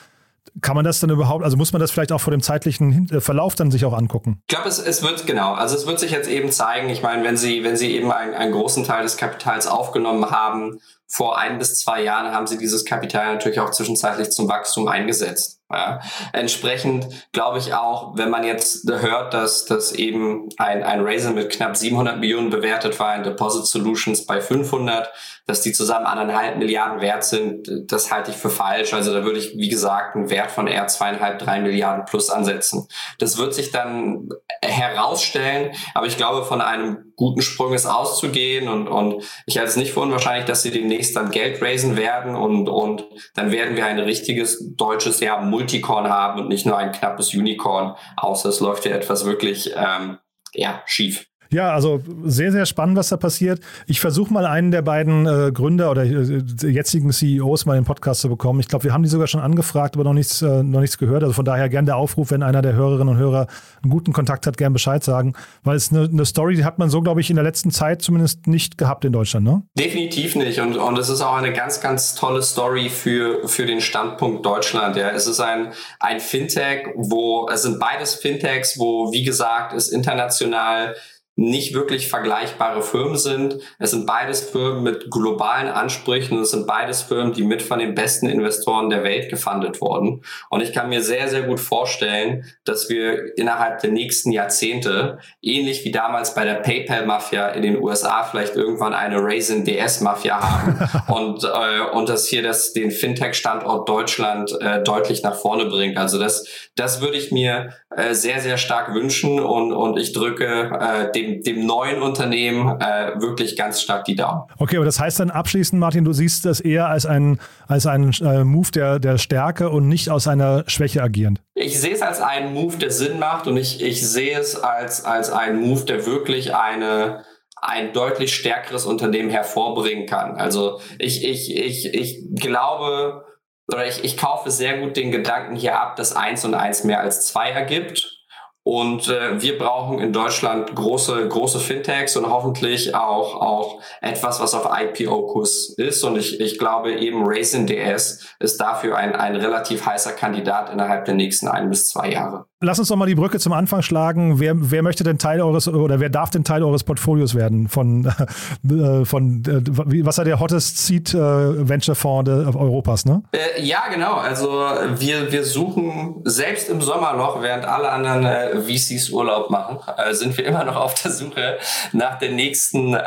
kann 0.62 0.76
man 0.76 0.84
das 0.84 1.00
dann 1.00 1.10
überhaupt, 1.10 1.44
also 1.44 1.56
muss 1.56 1.72
man 1.72 1.80
das 1.80 1.92
vielleicht 1.92 2.12
auch 2.12 2.20
vor 2.20 2.32
dem 2.32 2.42
zeitlichen 2.42 3.10
äh, 3.12 3.22
Verlauf 3.22 3.56
dann 3.56 3.72
sich 3.72 3.86
auch 3.86 3.94
angucken? 3.94 4.42
Ich 4.48 4.56
glaube, 4.56 4.70
es, 4.70 4.80
es 4.80 5.04
wird, 5.04 5.26
genau, 5.28 5.54
also 5.54 5.76
es 5.76 5.86
wird 5.86 6.00
sich 6.00 6.12
jetzt 6.12 6.30
eben 6.30 6.52
zeigen, 6.52 6.90
ich 6.90 7.02
meine, 7.02 7.24
wenn 7.24 7.38
Sie, 7.38 7.64
wenn 7.64 7.78
Sie 7.78 7.96
eben 7.96 8.12
einen, 8.12 8.34
einen 8.34 8.52
großen 8.52 8.84
Teil 8.84 9.04
des 9.04 9.18
Kapitals 9.18 9.68
aufgenommen 9.68 10.32
haben, 10.32 10.80
vor 11.08 11.38
ein 11.38 11.60
bis 11.60 11.76
zwei 11.76 12.02
Jahren 12.04 12.34
haben 12.34 12.48
Sie 12.48 12.58
dieses 12.58 12.86
Kapital 12.86 13.34
natürlich 13.34 13.60
auch 13.60 13.72
zwischenzeitlich 13.72 14.32
zum 14.32 14.48
Wachstum 14.48 14.88
eingesetzt. 14.88 15.60
Ja. 15.70 16.00
Entsprechend 16.32 17.08
glaube 17.34 17.58
ich 17.58 17.74
auch, 17.74 18.18
wenn 18.18 18.30
man 18.30 18.46
jetzt 18.46 18.90
hört, 18.90 19.34
dass, 19.34 19.66
dass 19.66 19.92
eben 19.92 20.48
ein, 20.58 20.84
ein 20.84 21.02
Razer 21.06 21.32
mit 21.32 21.50
knapp 21.50 21.76
700 21.76 22.18
Millionen 22.18 22.50
bewertet 22.50 22.98
war, 23.00 23.10
ein 23.10 23.24
Deposit 23.24 23.66
Solutions 23.66 24.26
bei 24.26 24.40
500, 24.40 25.12
dass 25.52 25.60
die 25.60 25.74
zusammen 25.74 26.06
anderthalb 26.06 26.58
Milliarden 26.58 27.02
wert 27.02 27.26
sind, 27.26 27.70
das 27.92 28.10
halte 28.10 28.32
ich 28.32 28.38
für 28.38 28.50
falsch. 28.50 28.94
Also 28.94 29.14
da 29.14 29.26
würde 29.26 29.38
ich, 29.38 29.58
wie 29.58 29.68
gesagt, 29.68 30.16
einen 30.16 30.30
Wert 30.30 30.50
von 30.50 30.66
eher 30.66 30.88
zweieinhalb, 30.88 31.40
drei 31.40 31.60
Milliarden 31.60 32.06
plus 32.06 32.30
ansetzen. 32.30 32.88
Das 33.20 33.38
wird 33.38 33.54
sich 33.54 33.70
dann 33.70 34.30
herausstellen, 34.64 35.76
aber 35.94 36.08
ich 36.08 36.16
glaube, 36.16 36.46
von 36.46 36.62
einem 36.62 37.12
guten 37.18 37.42
Sprung 37.42 37.74
ist 37.74 37.86
auszugehen 37.86 38.70
und, 38.70 38.88
und 38.88 39.26
ich 39.46 39.58
halte 39.58 39.72
es 39.72 39.76
nicht 39.76 39.92
für 39.92 40.00
unwahrscheinlich, 40.00 40.46
dass 40.46 40.64
sie 40.64 40.72
demnächst 40.72 41.18
dann 41.18 41.32
Geld 41.32 41.62
raisen 41.62 41.98
werden 41.98 42.38
und, 42.38 42.70
und 42.70 43.04
dann 43.36 43.52
werden 43.52 43.76
wir 43.76 43.86
ein 43.86 44.00
richtiges 44.00 44.74
deutsches 44.78 45.20
Jahr 45.20 45.42
Multicorn 45.42 46.08
haben 46.08 46.40
und 46.40 46.48
nicht 46.48 46.66
nur 46.66 46.78
ein 46.78 46.94
knappes 46.94 47.34
Unicorn, 47.34 47.98
außer 48.16 48.48
es 48.48 48.62
läuft 48.62 48.86
ja 48.86 48.92
etwas 48.92 49.26
wirklich 49.26 49.74
ähm, 49.76 50.18
ja, 50.54 50.82
schief. 50.86 51.28
Ja, 51.54 51.74
also 51.74 52.02
sehr, 52.24 52.52
sehr 52.54 52.66
spannend, 52.66 52.98
was 52.98 53.10
da 53.10 53.18
passiert. 53.18 53.60
Ich 53.86 54.00
versuche 54.00 54.32
mal 54.32 54.46
einen 54.46 54.72
der 54.72 54.82
beiden 54.82 55.26
äh, 55.26 55.52
Gründer 55.52 55.92
oder 55.92 56.04
äh, 56.04 56.42
jetzigen 56.62 57.12
CEOs 57.12 57.66
mal 57.66 57.76
in 57.76 57.82
den 57.82 57.86
Podcast 57.86 58.22
zu 58.22 58.30
bekommen. 58.30 58.62
Ich 58.62 58.70
glaube, 58.70 58.86
wir 58.86 58.94
haben 58.94 59.04
die 59.04 59.10
sogar 59.10 59.28
schon 59.28 59.42
angefragt, 59.42 59.96
aber 59.96 60.06
noch 60.06 60.14
nichts, 60.14 60.42
äh, 60.42 60.64
noch 60.64 60.80
nichts 60.80 60.98
gehört. 60.98 61.24
Also 61.24 61.34
von 61.34 61.44
daher 61.44 61.68
gern 61.68 61.86
der 61.86 61.98
Aufruf, 61.98 62.32
wenn 62.32 62.42
einer 62.42 62.62
der 62.62 62.74
Hörerinnen 62.74 63.10
und 63.10 63.18
Hörer 63.18 63.48
einen 63.84 63.92
guten 63.92 64.14
Kontakt 64.14 64.48
hat, 64.48 64.56
gern 64.56 64.72
Bescheid 64.72 65.04
sagen. 65.04 65.34
Weil 65.64 65.76
es 65.76 65.92
eine, 65.92 66.06
eine 66.06 66.24
Story, 66.24 66.56
die 66.56 66.64
hat 66.64 66.80
man 66.80 66.90
so, 66.90 67.02
glaube 67.02 67.20
ich, 67.20 67.30
in 67.30 67.36
der 67.36 67.44
letzten 67.44 67.72
Zeit 67.72 68.02
zumindest 68.02 68.48
nicht 68.48 68.78
gehabt 68.78 69.04
in 69.04 69.12
Deutschland, 69.12 69.46
ne? 69.46 69.64
Definitiv 69.78 70.38
nicht. 70.38 70.62
Und, 70.62 70.78
und 70.78 70.98
es 70.98 71.10
ist 71.10 71.22
auch 71.22 71.36
eine 71.36 71.52
ganz, 71.52 71.82
ganz 71.82 72.16
tolle 72.16 72.42
Story 72.44 72.88
für, 72.88 73.46
für 73.50 73.66
den 73.66 73.82
Standpunkt 73.82 74.46
Deutschland. 74.46 74.96
Ja. 74.96 75.10
Es 75.10 75.28
ist 75.28 75.42
ein, 75.42 75.74
ein 76.00 76.22
Fintech, 76.22 76.88
wo, 76.96 77.50
es 77.52 77.64
sind 77.64 77.78
beides 77.78 78.16
Fintechs, 78.16 78.80
wo, 78.80 79.12
wie 79.12 79.24
gesagt, 79.24 79.74
es 79.74 79.90
international 79.90 80.96
nicht 81.42 81.74
wirklich 81.74 82.08
vergleichbare 82.08 82.82
Firmen 82.82 83.18
sind. 83.18 83.58
Es 83.80 83.92
sind 83.92 84.06
beides 84.06 84.42
Firmen 84.42 84.84
mit 84.84 85.10
globalen 85.10 85.68
Ansprüchen 85.68 86.38
und 86.38 86.44
es 86.44 86.52
sind 86.52 86.68
beides 86.68 87.02
Firmen, 87.02 87.34
die 87.34 87.44
mit 87.44 87.62
von 87.62 87.80
den 87.80 87.96
besten 87.96 88.30
Investoren 88.30 88.90
der 88.90 89.04
Welt 89.04 89.30
gefundet 89.30 89.82
wurden. 89.82 90.22
Und 90.50 90.62
ich 90.62 90.74
kann 90.74 90.90
mir 90.90 91.02
sehr, 91.02 91.28
sehr 91.28 91.44
gut 91.44 91.60
vorstellen, 91.60 92.46
dass 92.64 92.90
wir 92.90 93.38
innerhalb 93.38 93.80
der 93.80 93.92
nächsten 93.92 94.32
Jahrzehnte, 94.32 95.20
ähnlich 95.42 95.84
wie 95.84 95.92
damals 95.92 96.36
bei 96.36 96.46
der 96.46 96.56
PayPal-Mafia 96.56 97.50
in 97.50 97.64
den 97.64 97.82
USA, 97.82 98.24
vielleicht 98.24 98.56
irgendwann 98.56 98.94
eine 98.94 99.18
Raisin 99.22 99.66
DS-Mafia 99.66 100.40
haben 100.40 100.80
und, 101.14 101.44
äh, 101.44 101.82
und 101.94 102.10
das 102.10 102.28
hier 102.28 102.44
das, 102.44 102.74
den 102.74 102.92
Fintech-Standort 102.92 103.90
Deutschland 103.90 104.56
äh, 104.62 104.84
deutlich 104.84 105.24
nach 105.24 105.36
vorne 105.36 105.66
bringt. 105.66 105.98
Also 105.98 106.20
das, 106.20 106.46
das 106.76 107.02
würde 107.02 107.18
ich 107.18 107.32
mir 107.32 107.74
äh, 107.96 108.14
sehr, 108.14 108.40
sehr 108.40 108.58
stark 108.58 108.94
wünschen 108.94 109.40
und, 109.40 109.74
und 109.74 109.98
ich 109.98 110.14
drücke 110.14 110.72
äh, 110.80 111.12
dem, 111.12 111.31
dem 111.40 111.66
neuen 111.66 112.02
Unternehmen 112.02 112.80
äh, 112.82 113.20
wirklich 113.20 113.56
ganz 113.56 113.82
stark 113.82 114.06
die 114.06 114.16
Daumen. 114.16 114.44
Okay, 114.58 114.76
aber 114.76 114.86
das 114.86 115.00
heißt 115.00 115.20
dann 115.20 115.32
abschließend, 115.32 115.80
Martin, 115.80 116.04
du 116.04 116.14
siehst 116.14 116.46
das 116.46 116.60
eher 116.60 116.88
als 116.88 117.06
einen 117.06 117.40
als 117.68 117.86
einen 117.86 118.12
äh, 118.22 118.44
Move 118.44 118.72
der, 118.72 119.00
der 119.00 119.18
Stärke 119.18 119.70
und 119.70 119.88
nicht 119.88 120.10
aus 120.10 120.28
einer 120.28 120.64
Schwäche 120.68 121.02
agierend. 121.02 121.42
Ich 121.56 121.80
sehe 121.80 121.94
es 121.94 122.02
als 122.02 122.22
einen 122.22 122.54
Move, 122.54 122.78
der 122.78 122.92
Sinn 122.92 123.20
macht 123.20 123.48
und 123.48 123.58
ich, 123.58 123.82
ich 123.82 124.08
sehe 124.08 124.38
es 124.38 124.56
als, 124.56 125.06
als 125.06 125.32
einen 125.32 125.62
Move, 125.62 125.86
der 125.86 126.06
wirklich 126.06 126.56
eine 126.56 127.24
ein 127.62 127.94
deutlich 127.94 128.36
stärkeres 128.36 128.86
Unternehmen 128.86 129.30
hervorbringen 129.30 130.08
kann. 130.08 130.36
Also 130.38 130.82
ich, 130.98 131.24
ich, 131.24 131.56
ich, 131.56 131.94
ich 131.94 132.36
glaube 132.36 133.24
oder 133.72 133.88
ich, 133.88 134.04
ich 134.04 134.18
kaufe 134.18 134.52
sehr 134.52 134.80
gut 134.80 134.98
den 134.98 135.12
Gedanken 135.12 135.56
hier 135.56 135.80
ab, 135.80 135.96
dass 135.96 136.16
eins 136.16 136.44
und 136.44 136.56
eins 136.56 136.84
mehr 136.84 137.00
als 137.00 137.28
zwei 137.28 137.52
ergibt. 137.52 138.21
Und 138.64 139.08
äh, 139.08 139.42
wir 139.42 139.58
brauchen 139.58 140.00
in 140.00 140.14
Deutschland 140.14 140.76
große, 140.76 141.28
große 141.28 141.60
Fintechs 141.60 142.16
und 142.16 142.30
hoffentlich 142.30 142.94
auch, 142.94 143.42
auch 143.42 143.82
etwas, 144.02 144.40
was 144.40 144.54
auf 144.54 144.70
IPO-Kurs 144.72 145.74
ist. 145.78 146.04
Und 146.04 146.18
ich, 146.18 146.40
ich 146.40 146.60
glaube 146.60 146.94
eben 146.94 147.24
Raisin 147.26 147.66
DS 147.66 148.24
ist 148.40 148.62
dafür 148.62 148.98
ein, 148.98 149.16
ein 149.16 149.36
relativ 149.36 149.86
heißer 149.86 150.12
Kandidat 150.14 150.72
innerhalb 150.72 151.06
der 151.06 151.16
nächsten 151.16 151.48
ein 151.48 151.70
bis 151.70 151.90
zwei 151.90 152.12
Jahre. 152.12 152.46
Lass 152.64 152.78
uns 152.78 152.90
doch 152.90 152.96
mal 152.96 153.08
die 153.08 153.16
Brücke 153.16 153.40
zum 153.40 153.54
Anfang 153.54 153.82
schlagen. 153.82 154.40
Wer, 154.40 154.54
wer 154.56 154.84
möchte 154.84 155.04
denn 155.04 155.18
Teil 155.18 155.42
eures 155.42 155.68
oder 155.68 156.00
wer 156.00 156.10
darf 156.10 156.30
denn 156.30 156.44
Teil 156.44 156.62
eures 156.62 156.84
Portfolios 156.84 157.34
werden 157.34 157.68
von, 157.68 158.06
äh, 158.70 159.04
von 159.04 159.44
äh, 159.48 160.06
was 160.06 160.20
war 160.20 160.26
der 160.26 160.40
hottest 160.40 160.78
Seed 160.78 161.12
äh, 161.16 161.18
Venture 161.18 161.96
Fonds 161.96 162.30
Europas, 162.30 163.06
ne? 163.06 163.24
Äh, 163.32 163.64
ja, 163.64 163.88
genau. 163.92 164.14
Also 164.14 164.48
wir, 164.50 165.32
wir 165.32 165.44
suchen 165.44 166.22
selbst 166.24 166.70
im 166.70 166.82
Sommerloch, 166.82 167.42
während 167.42 167.66
alle 167.66 167.90
anderen 167.90 168.26
äh, 168.26 168.62
VCs 168.62 169.10
Urlaub 169.10 169.50
machen, 169.50 169.80
äh, 169.98 170.14
sind 170.14 170.38
wir 170.38 170.46
immer 170.46 170.64
noch 170.64 170.76
auf 170.76 170.94
der 171.02 171.10
Suche 171.10 171.58
nach 171.94 172.20
der 172.20 172.32
nächsten 172.32 172.94
äh, 172.94 173.02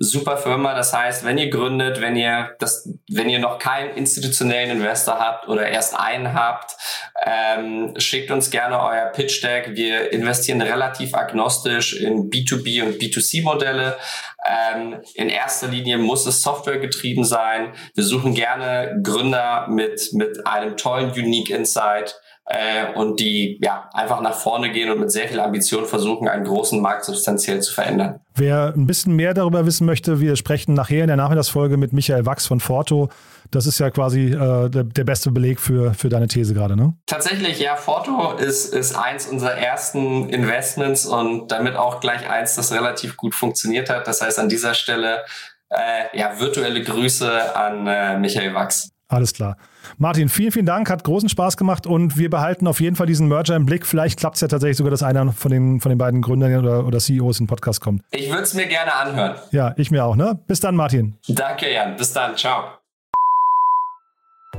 Superfirma. 0.00 0.74
Das 0.74 0.92
heißt, 0.92 1.24
wenn 1.24 1.38
ihr 1.38 1.48
gründet, 1.48 2.00
wenn 2.00 2.16
ihr 2.16 2.56
das, 2.58 2.88
wenn 3.08 3.28
ihr 3.28 3.38
noch 3.38 3.60
keinen 3.60 3.90
institutionellen 3.90 4.78
Investor 4.78 5.20
habt 5.20 5.46
oder 5.46 5.68
erst 5.68 5.96
einen 5.96 6.34
habt, 6.34 6.76
ähm, 7.22 7.94
schickt 7.98 8.30
uns 8.30 8.50
gerne 8.50 8.80
euer 8.80 9.06
Pitch 9.06 9.42
Deck. 9.42 9.70
Wir 9.74 10.12
investieren 10.12 10.60
relativ 10.60 11.14
agnostisch 11.14 11.94
in 11.94 12.28
B2B 12.28 12.82
und 12.82 13.00
B2C-Modelle. 13.00 13.96
Ähm, 14.44 15.00
in 15.14 15.28
erster 15.28 15.68
Linie 15.68 15.98
muss 15.98 16.26
es 16.26 16.42
Software 16.42 16.78
getrieben 16.78 17.24
sein. 17.24 17.72
Wir 17.94 18.04
suchen 18.04 18.34
gerne 18.34 19.00
Gründer 19.02 19.68
mit, 19.68 20.12
mit 20.12 20.46
einem 20.46 20.76
tollen 20.76 21.12
Unique 21.12 21.50
Insight 21.50 22.20
äh, 22.46 22.92
und 22.94 23.20
die 23.20 23.58
ja 23.62 23.88
einfach 23.92 24.20
nach 24.20 24.34
vorne 24.34 24.70
gehen 24.70 24.90
und 24.90 25.00
mit 25.00 25.10
sehr 25.10 25.28
viel 25.28 25.40
Ambition 25.40 25.86
versuchen, 25.86 26.28
einen 26.28 26.44
großen 26.44 26.80
Markt 26.80 27.04
substanziell 27.04 27.60
zu 27.60 27.72
verändern. 27.72 28.20
Wer 28.34 28.74
ein 28.76 28.86
bisschen 28.86 29.16
mehr 29.16 29.32
darüber 29.34 29.64
wissen 29.66 29.86
möchte, 29.86 30.20
wir 30.20 30.36
sprechen 30.36 30.74
nachher 30.74 31.02
in 31.02 31.08
der 31.08 31.16
Nachmittagsfolge 31.16 31.76
mit 31.76 31.92
Michael 31.92 32.26
Wachs 32.26 32.46
von 32.46 32.60
Forto. 32.60 33.08
Das 33.50 33.66
ist 33.66 33.78
ja 33.78 33.90
quasi 33.90 34.32
äh, 34.32 34.68
der, 34.68 34.84
der, 34.84 35.04
beste 35.04 35.30
Beleg 35.30 35.60
für, 35.60 35.94
für 35.94 36.08
deine 36.08 36.26
These 36.26 36.54
gerade, 36.54 36.76
ne? 36.76 36.94
Tatsächlich, 37.06 37.60
ja. 37.60 37.76
Forto 37.76 38.32
ist, 38.32 38.74
ist 38.74 38.96
eins 38.96 39.26
unserer 39.26 39.52
ersten 39.52 40.28
Investments 40.28 41.06
und 41.06 41.48
damit 41.48 41.76
auch 41.76 42.00
gleich 42.00 42.28
eins, 42.28 42.56
das 42.56 42.72
relativ 42.72 43.16
gut 43.16 43.34
funktioniert 43.34 43.90
hat. 43.90 44.06
Das 44.06 44.22
heißt, 44.22 44.38
an 44.38 44.48
dieser 44.48 44.74
Stelle 44.74 45.24
äh, 45.70 46.18
ja, 46.18 46.38
virtuelle 46.38 46.82
Grüße 46.82 47.56
an 47.56 47.86
äh, 47.86 48.18
Michael 48.18 48.54
Wachs. 48.54 48.90
Alles 49.08 49.32
klar. 49.32 49.56
Martin, 49.98 50.28
vielen, 50.28 50.52
vielen 50.52 50.66
Dank, 50.66 50.90
hat 50.90 51.04
großen 51.04 51.28
Spaß 51.28 51.56
gemacht 51.56 51.86
und 51.86 52.16
wir 52.16 52.30
behalten 52.30 52.66
auf 52.66 52.80
jeden 52.80 52.96
Fall 52.96 53.06
diesen 53.06 53.28
Merger 53.28 53.56
im 53.56 53.66
Blick. 53.66 53.86
Vielleicht 53.86 54.18
klappt 54.18 54.36
es 54.36 54.40
ja 54.40 54.48
tatsächlich 54.48 54.76
sogar, 54.76 54.90
dass 54.90 55.02
einer 55.02 55.32
von 55.32 55.50
den, 55.50 55.80
von 55.80 55.90
den 55.90 55.98
beiden 55.98 56.22
Gründern 56.22 56.56
oder, 56.56 56.86
oder 56.86 56.98
CEOs 56.98 57.40
in 57.40 57.44
den 57.44 57.48
Podcast 57.48 57.80
kommt. 57.80 58.02
Ich 58.10 58.28
würde 58.30 58.42
es 58.42 58.54
mir 58.54 58.66
gerne 58.66 58.94
anhören. 58.94 59.36
Ja, 59.50 59.74
ich 59.76 59.90
mir 59.90 60.04
auch. 60.04 60.16
Ne? 60.16 60.38
Bis 60.46 60.60
dann, 60.60 60.76
Martin. 60.76 61.18
Danke, 61.28 61.72
Jan. 61.72 61.96
Bis 61.96 62.12
dann. 62.12 62.36
Ciao. 62.36 62.64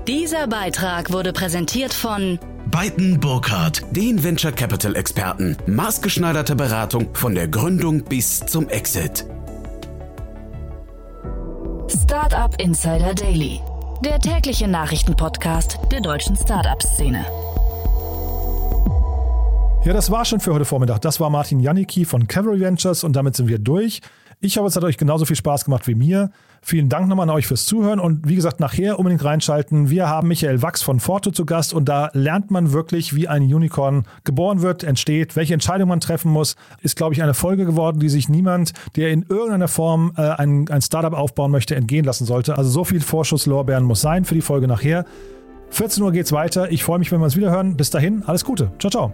Dieser 0.07 0.47
Beitrag 0.47 1.11
wurde 1.11 1.33
präsentiert 1.33 1.91
von 1.93 2.37
Beiten 2.69 3.19
Burkhardt, 3.19 3.83
den 3.91 4.23
Venture 4.23 4.51
Capital 4.51 4.95
Experten. 4.95 5.57
Maßgeschneiderte 5.65 6.55
Beratung 6.55 7.15
von 7.15 7.33
der 7.33 7.47
Gründung 7.47 8.03
bis 8.03 8.39
zum 8.41 8.69
Exit. 8.69 9.25
Startup 11.87 12.53
Insider 12.59 13.13
Daily 13.13 13.61
der 14.03 14.19
tägliche 14.19 14.67
Nachrichtenpodcast 14.67 15.79
der 15.91 16.01
deutschen 16.01 16.35
Startup-Szene. 16.35 17.25
Ja, 19.83 19.93
das 19.93 20.09
war 20.09 20.25
schon 20.25 20.39
für 20.39 20.53
heute 20.53 20.65
Vormittag. 20.65 21.01
Das 21.01 21.19
war 21.19 21.29
Martin 21.29 21.59
Janicki 21.59 22.05
von 22.05 22.27
Cavalry 22.27 22.59
Ventures 22.59 23.03
und 23.03 23.15
damit 23.15 23.35
sind 23.35 23.47
wir 23.47 23.59
durch. 23.59 24.01
Ich 24.45 24.57
hoffe, 24.57 24.67
es 24.67 24.75
hat 24.75 24.83
euch 24.83 24.97
genauso 24.97 25.25
viel 25.25 25.35
Spaß 25.35 25.65
gemacht 25.65 25.87
wie 25.87 25.95
mir. 25.95 26.29
Vielen 26.61 26.87
Dank 26.87 27.07
nochmal 27.07 27.27
an 27.27 27.35
euch 27.35 27.47
fürs 27.47 27.65
Zuhören 27.65 27.99
und 27.99 28.29
wie 28.29 28.35
gesagt, 28.35 28.59
nachher 28.59 28.99
unbedingt 28.99 29.23
reinschalten. 29.23 29.89
Wir 29.89 30.07
haben 30.07 30.27
Michael 30.27 30.61
Wachs 30.61 30.83
von 30.83 30.99
Forto 30.99 31.31
zu 31.31 31.47
Gast 31.47 31.73
und 31.73 31.89
da 31.89 32.11
lernt 32.13 32.51
man 32.51 32.71
wirklich, 32.71 33.15
wie 33.15 33.27
ein 33.27 33.41
Unicorn 33.41 34.03
geboren 34.23 34.61
wird, 34.61 34.83
entsteht, 34.83 35.35
welche 35.35 35.55
Entscheidung 35.55 35.89
man 35.89 35.99
treffen 35.99 36.31
muss. 36.31 36.55
Ist, 36.81 36.95
glaube 36.95 37.15
ich, 37.15 37.23
eine 37.23 37.33
Folge 37.33 37.65
geworden, 37.65 37.99
die 37.99 38.09
sich 38.09 38.29
niemand, 38.29 38.73
der 38.95 39.09
in 39.09 39.25
irgendeiner 39.27 39.67
Form 39.67 40.13
äh, 40.15 40.21
ein, 40.21 40.69
ein 40.69 40.81
Startup 40.83 41.13
aufbauen 41.13 41.49
möchte, 41.49 41.75
entgehen 41.75 42.05
lassen 42.05 42.25
sollte. 42.25 42.55
Also 42.55 42.69
so 42.69 42.83
viel 42.83 43.01
Vorschusslorbeeren 43.01 43.83
muss 43.83 44.01
sein 44.01 44.25
für 44.25 44.35
die 44.35 44.41
Folge 44.41 44.67
nachher. 44.67 45.05
14 45.71 46.03
Uhr 46.03 46.11
geht's 46.11 46.31
weiter. 46.31 46.71
Ich 46.71 46.83
freue 46.83 46.99
mich, 46.99 47.11
wenn 47.11 47.19
wir 47.19 47.25
uns 47.25 47.35
wieder 47.35 47.49
hören. 47.49 47.77
Bis 47.77 47.89
dahin, 47.89 48.21
alles 48.27 48.45
Gute. 48.45 48.71
Ciao, 48.77 48.91
ciao. 48.91 49.13